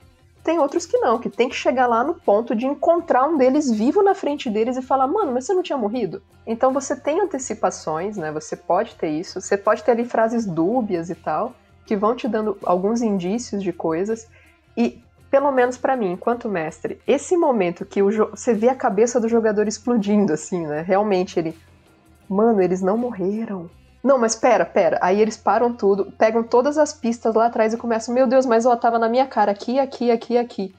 [0.43, 3.69] Tem outros que não, que tem que chegar lá no ponto de encontrar um deles
[3.69, 6.23] vivo na frente deles e falar: mano, mas você não tinha morrido?
[6.47, 8.31] Então você tem antecipações, né?
[8.31, 9.39] Você pode ter isso.
[9.39, 11.53] Você pode ter ali frases dúbias e tal,
[11.85, 14.27] que vão te dando alguns indícios de coisas.
[14.75, 19.29] E pelo menos para mim, enquanto mestre, esse momento que você vê a cabeça do
[19.29, 20.81] jogador explodindo, assim, né?
[20.85, 21.57] Realmente ele.
[22.29, 23.69] Mano, eles não morreram.
[24.03, 24.99] Não, mas pera, pera.
[25.01, 28.65] Aí eles param tudo, pegam todas as pistas lá atrás e começam, meu Deus, mas
[28.65, 30.75] ó, tava na minha cara aqui, aqui, aqui, aqui.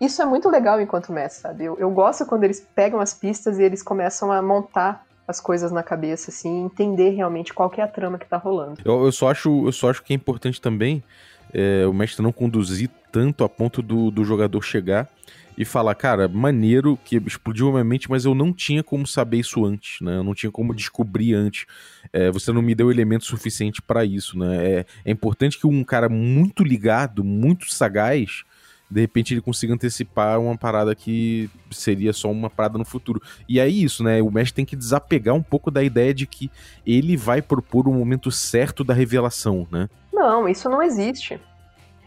[0.00, 1.64] Isso é muito legal enquanto mestre, sabe?
[1.64, 5.72] Eu, eu gosto quando eles pegam as pistas e eles começam a montar as coisas
[5.72, 8.80] na cabeça, assim, entender realmente qual é a trama que tá rolando.
[8.84, 11.02] Eu, eu, só, acho, eu só acho que é importante também
[11.52, 15.08] é, o mestre não conduzir tanto a ponto do, do jogador chegar
[15.56, 19.38] e falar, cara, maneiro que explodiu a minha mente, mas eu não tinha como saber
[19.38, 20.16] isso antes, né?
[20.16, 21.64] Eu não tinha como descobrir antes.
[22.12, 24.66] É, você não me deu elemento suficiente para isso, né?
[24.66, 28.42] É, é, importante que um cara muito ligado, muito sagaz,
[28.90, 33.22] de repente ele consiga antecipar uma parada que seria só uma parada no futuro.
[33.48, 34.20] E é isso, né?
[34.22, 36.50] O mestre tem que desapegar um pouco da ideia de que
[36.84, 39.88] ele vai propor o momento certo da revelação, né?
[40.12, 41.38] Não, isso não existe.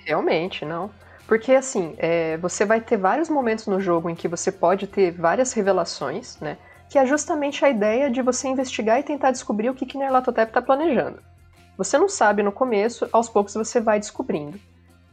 [0.08, 0.90] Realmente, não.
[1.28, 5.12] Porque, assim, é, você vai ter vários momentos no jogo em que você pode ter
[5.12, 6.58] várias revelações, né?
[6.90, 10.50] Que é justamente a ideia de você investigar e tentar descobrir o que, que Nerlatotep
[10.50, 11.20] está planejando.
[11.78, 14.58] Você não sabe no começo, aos poucos você vai descobrindo.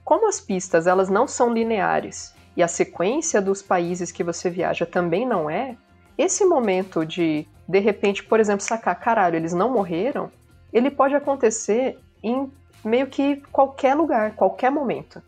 [0.05, 4.87] Como as pistas elas não são lineares e a sequência dos países que você viaja
[4.87, 5.77] também não é,
[6.17, 10.31] esse momento de, de repente, por exemplo, sacar, caralho, eles não morreram,
[10.73, 12.49] ele pode acontecer em
[12.85, 15.23] meio que qualquer lugar, qualquer momento,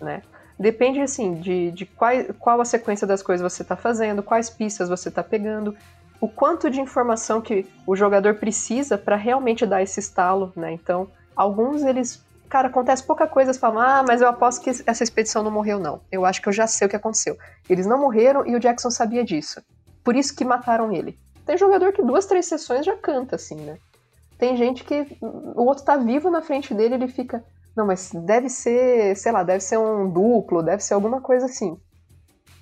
[0.00, 0.22] né?
[0.58, 4.88] Depende, assim, de, de qual, qual a sequência das coisas você está fazendo, quais pistas
[4.88, 5.74] você está pegando,
[6.20, 10.70] o quanto de informação que o jogador precisa para realmente dar esse estalo, né?
[10.70, 15.02] Então, alguns eles, cara, acontece pouca coisa, eles falam, ah, mas eu aposto que essa
[15.02, 16.00] expedição não morreu, não.
[16.12, 17.36] Eu acho que eu já sei o que aconteceu.
[17.68, 19.60] Eles não morreram e o Jackson sabia disso.
[20.04, 21.18] Por isso que mataram ele.
[21.44, 23.78] Tem jogador que duas, três sessões já canta, assim, né?
[24.42, 27.44] Tem gente que o outro tá vivo na frente dele, ele fica,
[27.76, 31.78] Não, mas deve ser, sei lá, deve ser um duplo, deve ser alguma coisa assim.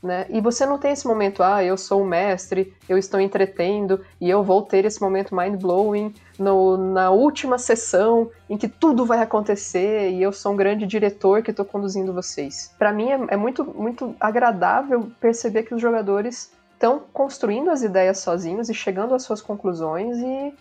[0.02, 0.26] Né?
[0.28, 4.28] E você não tem esse momento, ah, eu sou o mestre, eu estou entretendo e
[4.28, 10.22] eu vou ter esse momento mind-blowing na última sessão em que tudo vai acontecer e
[10.22, 12.74] eu sou um grande diretor que estou conduzindo vocês.
[12.78, 18.18] Para mim é, é, muito, muito agradável perceber que os jogadores estão construindo as ideias
[18.18, 20.54] sozinhos e chegando às suas conclusões e,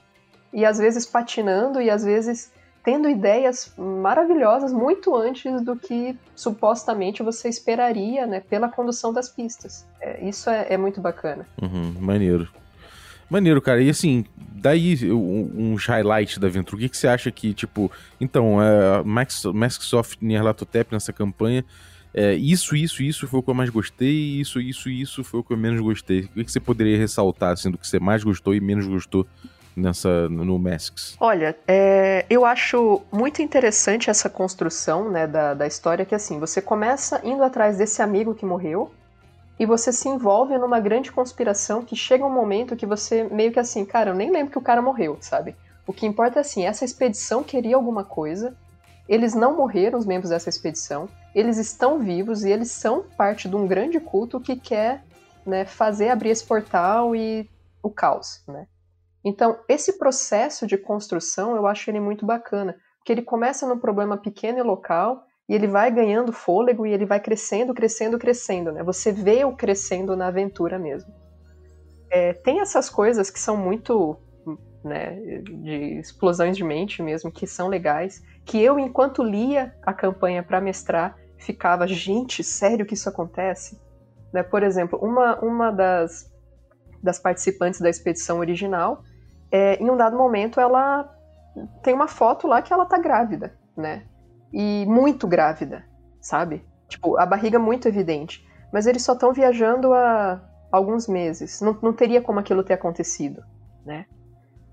[0.54, 2.52] e às vezes patinando e às vezes
[2.84, 9.86] tendo ideias maravilhosas muito antes do que supostamente você esperaria, né, pela condução das pistas.
[10.02, 11.46] É, isso é, é, muito bacana.
[11.62, 12.48] Uhum, maneiro.
[13.30, 13.82] Maneiro, cara.
[13.82, 16.78] E assim, daí uns highlights da aventura.
[16.78, 21.64] O que, que você acha que, tipo, então, é, Max, Microsoft Nyarlathotep nessa campanha,
[22.12, 25.44] é, isso, isso, isso foi o que eu mais gostei, isso, isso, isso foi o
[25.44, 26.22] que eu menos gostei.
[26.22, 29.28] O que, que você poderia ressaltar, assim, do que você mais gostou e menos gostou
[29.80, 31.16] nessa no Masks?
[31.20, 36.62] Olha, é, eu acho muito interessante essa construção né, da, da história, que assim, você
[36.62, 38.92] começa indo atrás desse amigo que morreu,
[39.60, 43.60] e você se envolve numa grande conspiração que chega um momento que você meio que
[43.60, 45.54] assim, cara, eu nem lembro que o cara morreu, sabe?
[45.86, 48.56] O que importa é assim, essa expedição queria alguma coisa,
[49.08, 53.56] eles não morreram, os membros dessa expedição, eles estão vivos e eles são parte de
[53.56, 55.04] um grande culto que quer
[55.46, 57.50] né, fazer abrir esse portal e
[57.84, 58.68] o caos, né?
[59.24, 64.18] Então, esse processo de construção eu acho ele muito bacana, porque ele começa num problema
[64.18, 68.84] pequeno e local e ele vai ganhando fôlego e ele vai crescendo, crescendo, crescendo, né?
[68.84, 71.12] Você vê o crescendo na aventura mesmo.
[72.12, 74.18] É, tem essas coisas que são muito,
[74.84, 80.42] né, de explosões de mente mesmo, que são legais, que eu, enquanto lia a campanha
[80.42, 83.80] para mestrar, ficava, gente, sério que isso acontece?
[84.34, 84.44] Né?
[84.44, 86.32] Por exemplo, uma, uma das,
[87.02, 89.04] das participantes da expedição original
[89.52, 91.10] é, em um dado momento ela
[91.82, 94.06] tem uma foto lá que ela tá grávida, né?
[94.52, 95.86] E muito grávida,
[96.22, 96.66] sabe?
[96.88, 98.48] Tipo, a barriga muito evidente.
[98.72, 100.42] Mas eles só estão viajando há
[100.72, 101.62] alguns meses.
[101.62, 103.44] Não, não teria como aquilo ter acontecido,
[103.86, 104.06] né?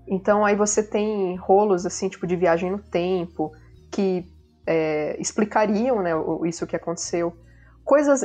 [0.07, 3.51] Então aí você tem rolos assim, tipo de viagem no tempo,
[3.91, 4.25] que
[4.65, 6.11] é, explicariam né,
[6.45, 7.35] isso que aconteceu.
[7.83, 8.21] Coisas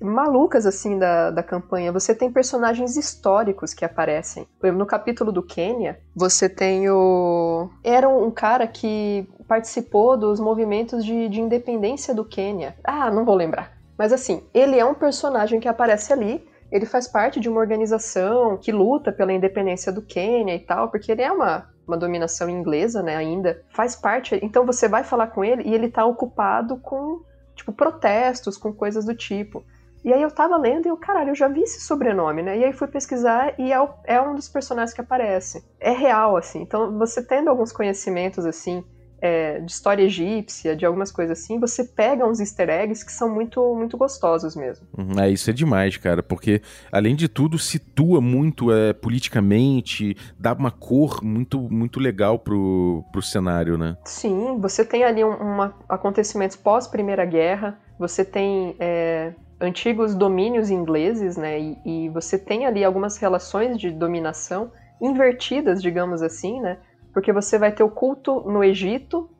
[0.00, 1.92] malucas assim da, da campanha.
[1.92, 4.46] Você tem personagens históricos que aparecem.
[4.62, 7.68] No capítulo do Quênia, você tem o.
[7.84, 12.76] Era um cara que participou dos movimentos de, de independência do Quênia.
[12.84, 13.76] Ah, não vou lembrar.
[13.98, 16.48] Mas assim, ele é um personagem que aparece ali.
[16.70, 21.10] Ele faz parte de uma organização que luta pela independência do Quênia e tal, porque
[21.10, 23.60] ele é uma, uma dominação inglesa, né, ainda.
[23.70, 24.38] Faz parte.
[24.40, 27.20] Então você vai falar com ele e ele tá ocupado com
[27.60, 29.64] tipo, protestos com coisas do tipo.
[30.02, 32.58] E aí eu tava lendo e eu, caralho, eu já vi esse sobrenome, né?
[32.58, 35.62] E aí fui pesquisar e é, o, é um dos personagens que aparece.
[35.78, 36.62] É real, assim.
[36.62, 38.82] Então, você tendo alguns conhecimentos, assim,
[39.20, 43.32] é, de história egípcia, de algumas coisas assim, você pega uns easter eggs que são
[43.32, 44.86] muito, muito gostosos mesmo.
[44.96, 50.52] Uhum, é, isso é demais, cara, porque além de tudo situa muito é, politicamente, dá
[50.52, 53.96] uma cor muito, muito legal pro, pro cenário, né?
[54.04, 61.36] Sim, você tem ali um, uma, acontecimentos pós-Primeira Guerra, você tem é, antigos domínios ingleses,
[61.36, 66.78] né, e, e você tem ali algumas relações de dominação invertidas, digamos assim, né,
[67.12, 69.30] porque você vai ter o culto no Egito,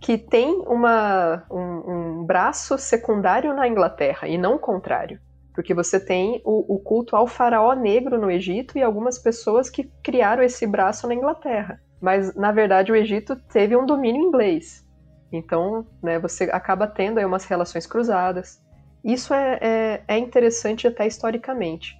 [0.00, 5.20] que tem uma, um, um braço secundário na Inglaterra, e não o contrário.
[5.54, 9.84] Porque você tem o, o, culto ao faraó negro no Egito e algumas pessoas que
[10.02, 11.80] criaram esse braço na Inglaterra.
[12.00, 14.86] Mas, na verdade, o Egito teve um domínio inglês.
[15.30, 18.62] Então, né, você acaba tendo aí umas relações cruzadas.
[19.04, 21.94] Isso é, é, é interessante até historicamente.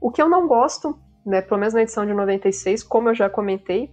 [0.00, 3.30] O que eu não gosto, né, pelo menos na edição de 96, como eu já
[3.30, 3.90] comentei,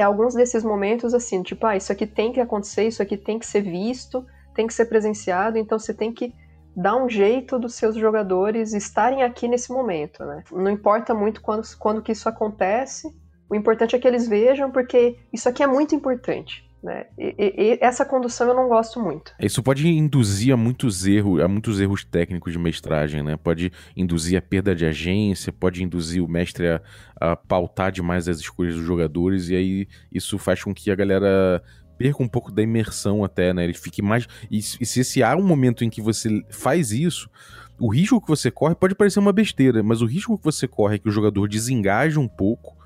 [0.00, 3.46] alguns desses momentos assim, tipo, ah, isso aqui tem que acontecer, isso aqui tem que
[3.46, 4.24] ser visto,
[4.54, 6.32] tem que ser presenciado, então você tem que
[6.74, 10.42] dar um jeito dos seus jogadores estarem aqui nesse momento, né?
[10.50, 13.14] Não importa muito quando, quando que isso acontece,
[13.50, 16.64] o importante é que eles vejam, porque isso aqui é muito importante.
[16.82, 17.06] Né?
[17.16, 19.32] E, e, essa condução eu não gosto muito.
[19.38, 23.36] Isso pode induzir a muitos erros, a muitos erros técnicos de mestragem, né?
[23.36, 26.80] Pode induzir a perda de agência, pode induzir o mestre a,
[27.20, 31.62] a pautar demais as escolhas dos jogadores, e aí isso faz com que a galera
[31.96, 33.62] perca um pouco da imersão até, né?
[33.62, 34.26] Ele fique mais.
[34.50, 37.30] E, e se, se há um momento em que você faz isso,
[37.78, 40.96] o risco que você corre pode parecer uma besteira, mas o risco que você corre
[40.96, 42.76] é que o jogador desengaje um pouco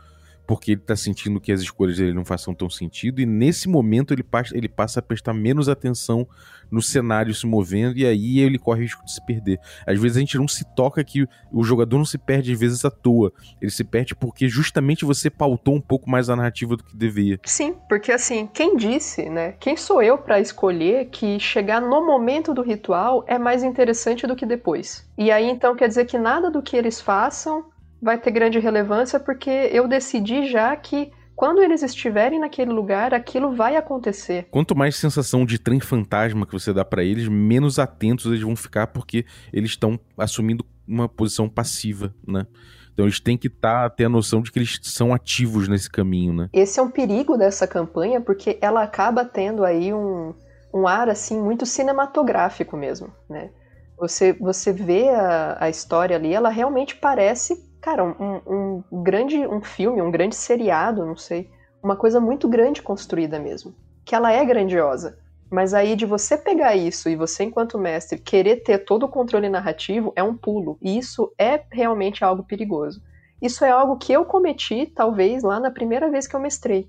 [0.47, 4.15] porque ele tá sentindo que as escolhas dele não façam tão sentido, e nesse momento
[4.15, 6.27] ele passa, ele passa a prestar menos atenção
[6.71, 9.59] no cenário se movendo, e aí ele corre o risco de se perder.
[9.87, 12.85] Às vezes a gente não se toca que o jogador não se perde, às vezes,
[12.85, 13.33] à toa.
[13.61, 17.39] Ele se perde porque justamente você pautou um pouco mais a narrativa do que devia.
[17.45, 19.53] Sim, porque assim, quem disse, né?
[19.61, 24.37] Quem sou eu para escolher que chegar no momento do ritual é mais interessante do
[24.37, 25.09] que depois?
[25.17, 27.65] E aí então quer dizer que nada do que eles façam
[28.07, 33.55] vai ter grande relevância porque eu decidi já que quando eles estiverem naquele lugar, aquilo
[33.55, 34.47] vai acontecer.
[34.51, 38.55] Quanto mais sensação de trem fantasma que você dá para eles, menos atentos eles vão
[38.55, 42.47] ficar porque eles estão assumindo uma posição passiva, né?
[42.93, 46.33] Então eles têm que tá, ter a noção de que eles são ativos nesse caminho,
[46.33, 46.49] né?
[46.53, 50.33] Esse é um perigo dessa campanha, porque ela acaba tendo aí um,
[50.73, 53.51] um ar assim muito cinematográfico mesmo, né?
[53.99, 59.61] Você, você vê a, a história ali, ela realmente parece cara, um, um grande um
[59.63, 61.51] filme, um grande seriado, não sei,
[61.83, 63.75] uma coisa muito grande construída mesmo,
[64.05, 65.19] que ela é grandiosa.
[65.51, 69.49] Mas aí de você pegar isso e você, enquanto mestre, querer ter todo o controle
[69.49, 70.77] narrativo é um pulo.
[70.83, 73.01] E isso é realmente algo perigoso.
[73.41, 76.89] Isso é algo que eu cometi, talvez, lá na primeira vez que eu mestrei.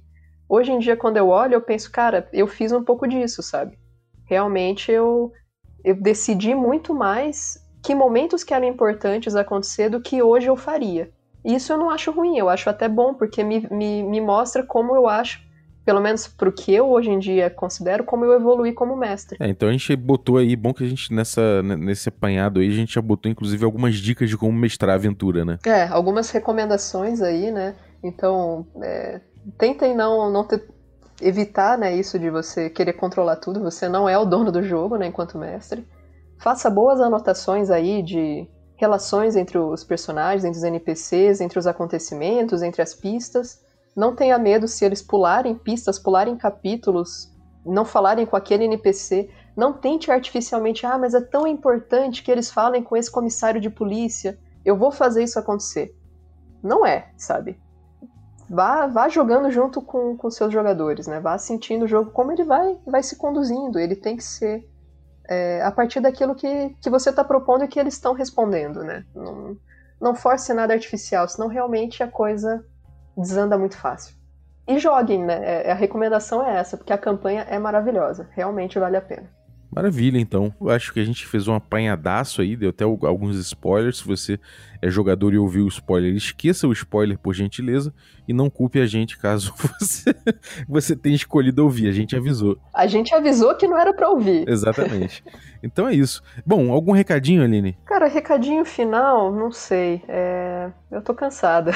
[0.49, 3.77] Hoje em dia, quando eu olho, eu penso, cara, eu fiz um pouco disso, sabe?
[4.25, 5.31] Realmente eu,
[5.83, 11.09] eu decidi muito mais que momentos que eram importantes acontecer do que hoje eu faria.
[11.45, 14.93] Isso eu não acho ruim, eu acho até bom, porque me, me, me mostra como
[14.93, 15.41] eu acho,
[15.85, 19.37] pelo menos pro que eu hoje em dia considero, como eu evoluí como mestre.
[19.39, 22.75] É, então a gente botou aí, bom que a gente nessa, nesse apanhado aí, a
[22.75, 25.57] gente já botou inclusive algumas dicas de como mestrar a aventura, né?
[25.65, 27.73] É, algumas recomendações aí, né?
[28.03, 29.21] Então, é,
[29.57, 30.61] tentem não, não ter,
[31.21, 34.97] evitar né, isso de você querer controlar tudo, você não é o dono do jogo,
[34.97, 35.87] né, enquanto mestre.
[36.39, 42.61] Faça boas anotações aí de relações entre os personagens, entre os NPCs, entre os acontecimentos,
[42.61, 43.59] entre as pistas.
[43.95, 47.35] Não tenha medo se eles pularem pistas, pularem capítulos,
[47.65, 49.29] não falarem com aquele NPC.
[49.55, 53.71] Não tente artificialmente, ah, mas é tão importante que eles falem com esse comissário de
[53.71, 54.37] polícia.
[54.63, 55.95] Eu vou fazer isso acontecer.
[56.61, 57.59] Não é, sabe?
[58.47, 61.19] Vá, vá jogando junto com, com seus jogadores, né?
[61.19, 63.79] Vá sentindo o jogo como ele vai, vai se conduzindo.
[63.79, 64.69] Ele tem que ser
[65.27, 69.05] é, a partir daquilo que, que você está propondo e que eles estão respondendo, né?
[69.13, 69.57] Não,
[69.99, 72.65] não force nada artificial, senão realmente a coisa
[73.15, 74.15] desanda muito fácil.
[74.67, 75.63] E joguem, né?
[75.63, 79.36] É, a recomendação é essa, porque a campanha é maravilhosa, realmente vale a pena.
[79.69, 80.53] Maravilha, então.
[80.59, 83.97] Eu acho que a gente fez um apanhadaço aí, deu até alguns spoilers.
[83.97, 84.39] Se você
[84.81, 87.93] é jogador e ouviu o spoiler, esqueça o spoiler, por gentileza,
[88.27, 90.15] e não culpe a gente caso você,
[90.67, 91.89] você tenha escolhido ouvir.
[91.89, 92.57] A gente avisou.
[92.73, 94.47] A gente avisou que não era para ouvir.
[94.47, 95.23] Exatamente.
[95.61, 96.21] Então é isso.
[96.45, 97.77] Bom, algum recadinho, Aline?
[97.85, 100.01] Cara, recadinho final, não sei.
[100.07, 100.71] É...
[100.89, 101.71] Eu tô cansada.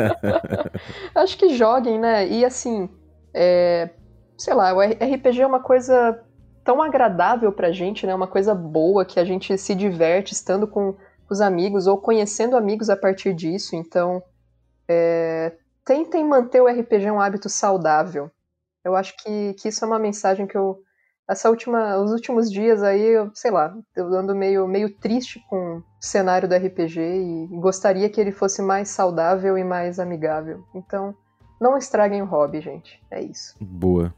[1.14, 2.28] acho que joguem, né?
[2.28, 2.88] E assim,
[3.32, 3.90] é...
[4.36, 6.20] sei lá, o RPG é uma coisa
[6.66, 8.12] tão agradável pra gente, né?
[8.12, 10.96] Uma coisa boa que a gente se diverte estando com
[11.30, 13.76] os amigos ou conhecendo amigos a partir disso.
[13.76, 14.20] Então,
[14.88, 18.28] é, tentem manter o RPG um hábito saudável.
[18.84, 20.82] Eu acho que, que isso é uma mensagem que eu.
[21.28, 25.78] Essa última, os últimos dias aí, eu, sei lá, eu ando meio, meio triste com
[25.78, 30.64] o cenário do RPG e gostaria que ele fosse mais saudável e mais amigável.
[30.72, 31.14] Então,
[31.60, 33.02] não estraguem o hobby, gente.
[33.10, 33.56] É isso.
[33.60, 34.14] Boa.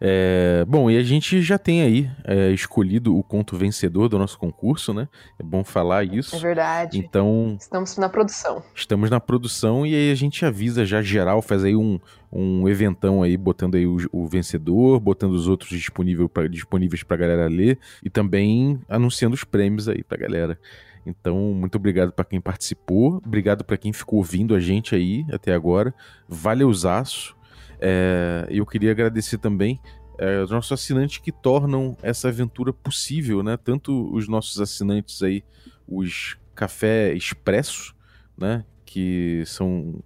[0.00, 4.38] É, bom, e a gente já tem aí é, escolhido o conto vencedor do nosso
[4.38, 5.08] concurso, né?
[5.38, 6.36] É bom falar isso.
[6.36, 6.98] É verdade.
[6.98, 7.56] Então.
[7.58, 8.62] Estamos na produção.
[8.74, 11.98] Estamos na produção e aí a gente avisa já geral, faz aí um,
[12.32, 17.16] um eventão aí, botando aí o, o vencedor, botando os outros disponível pra, disponíveis pra
[17.16, 20.58] galera ler e também anunciando os prêmios aí pra galera.
[21.04, 25.54] Então, muito obrigado para quem participou, obrigado para quem ficou ouvindo a gente aí até
[25.54, 25.94] agora.
[26.28, 27.37] Valeuzaço.
[27.80, 29.80] É, eu queria agradecer também
[30.18, 33.56] é, os nossos assinantes que tornam essa aventura possível, né?
[33.56, 35.44] Tanto os nossos assinantes aí,
[35.86, 37.94] os Café Expresso,
[38.36, 38.64] né?
[38.84, 40.02] Que são,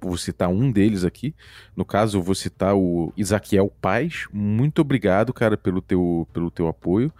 [0.00, 1.34] vou citar um deles aqui.
[1.74, 4.26] No caso, eu vou citar o Isaquiel Paz.
[4.32, 7.12] Muito obrigado, cara, pelo teu, pelo teu apoio.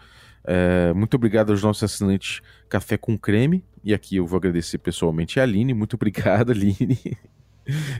[0.44, 3.64] É, muito obrigado aos nossos assinantes Café com Creme.
[3.82, 5.72] E aqui eu vou agradecer pessoalmente a Aline.
[5.72, 6.98] Muito obrigado, Aline.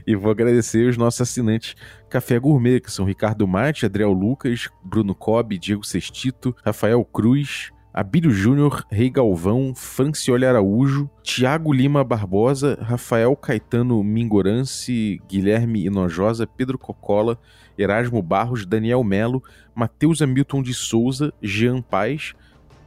[0.05, 1.75] e vou agradecer os nossos assinantes
[2.09, 8.31] Café Gourmet, que são Ricardo Mate, Adriel Lucas, Bruno Cobb, Diego Sestito, Rafael Cruz, Abílio
[8.31, 17.39] Júnior, Rei Galvão, Francioli Araújo, Tiago Lima Barbosa, Rafael Caetano Mingorance, Guilherme Inojosa, Pedro Cocola,
[17.77, 19.43] Erasmo Barros, Daniel Melo,
[19.73, 22.33] Matheus Hamilton de Souza, Jean Paz,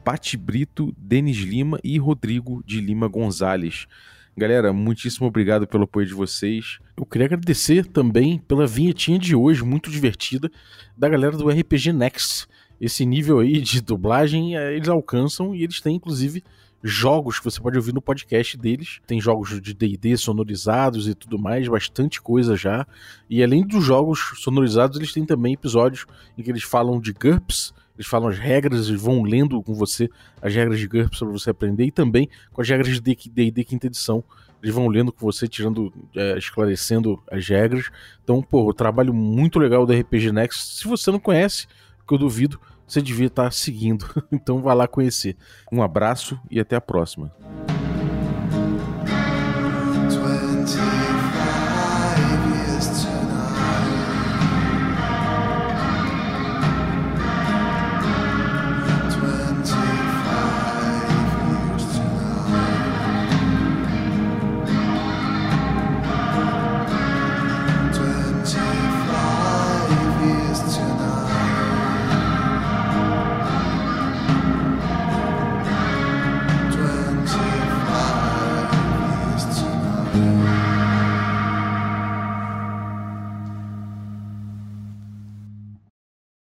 [0.03, 3.87] Pati Brito, Denis Lima e Rodrigo de Lima Gonzalez.
[4.35, 6.79] Galera, muitíssimo obrigado pelo apoio de vocês.
[6.97, 10.51] Eu queria agradecer também pela vinhetinha de hoje, muito divertida,
[10.97, 12.47] da galera do RPG Next.
[12.81, 16.43] Esse nível aí de dublagem eh, eles alcançam e eles têm, inclusive,
[16.83, 18.99] jogos que você pode ouvir no podcast deles.
[19.05, 22.87] Tem jogos de DD sonorizados e tudo mais, bastante coisa já.
[23.29, 27.71] E além dos jogos sonorizados, eles têm também episódios em que eles falam de GURPS,
[27.95, 30.09] eles falam as regras, eles vão lendo com você
[30.41, 33.87] as regras de GURPS para você aprender, e também com as regras de D&D quinta
[33.87, 34.23] edição.
[34.61, 37.89] Eles vão lendo com você, tirando, é, esclarecendo as regras.
[38.23, 40.77] Então, pô, o trabalho muito legal do RPG Next.
[40.77, 41.67] Se você não conhece,
[42.07, 44.05] que eu duvido, você devia estar seguindo.
[44.31, 45.35] Então vá lá conhecer.
[45.71, 47.31] Um abraço e até a próxima.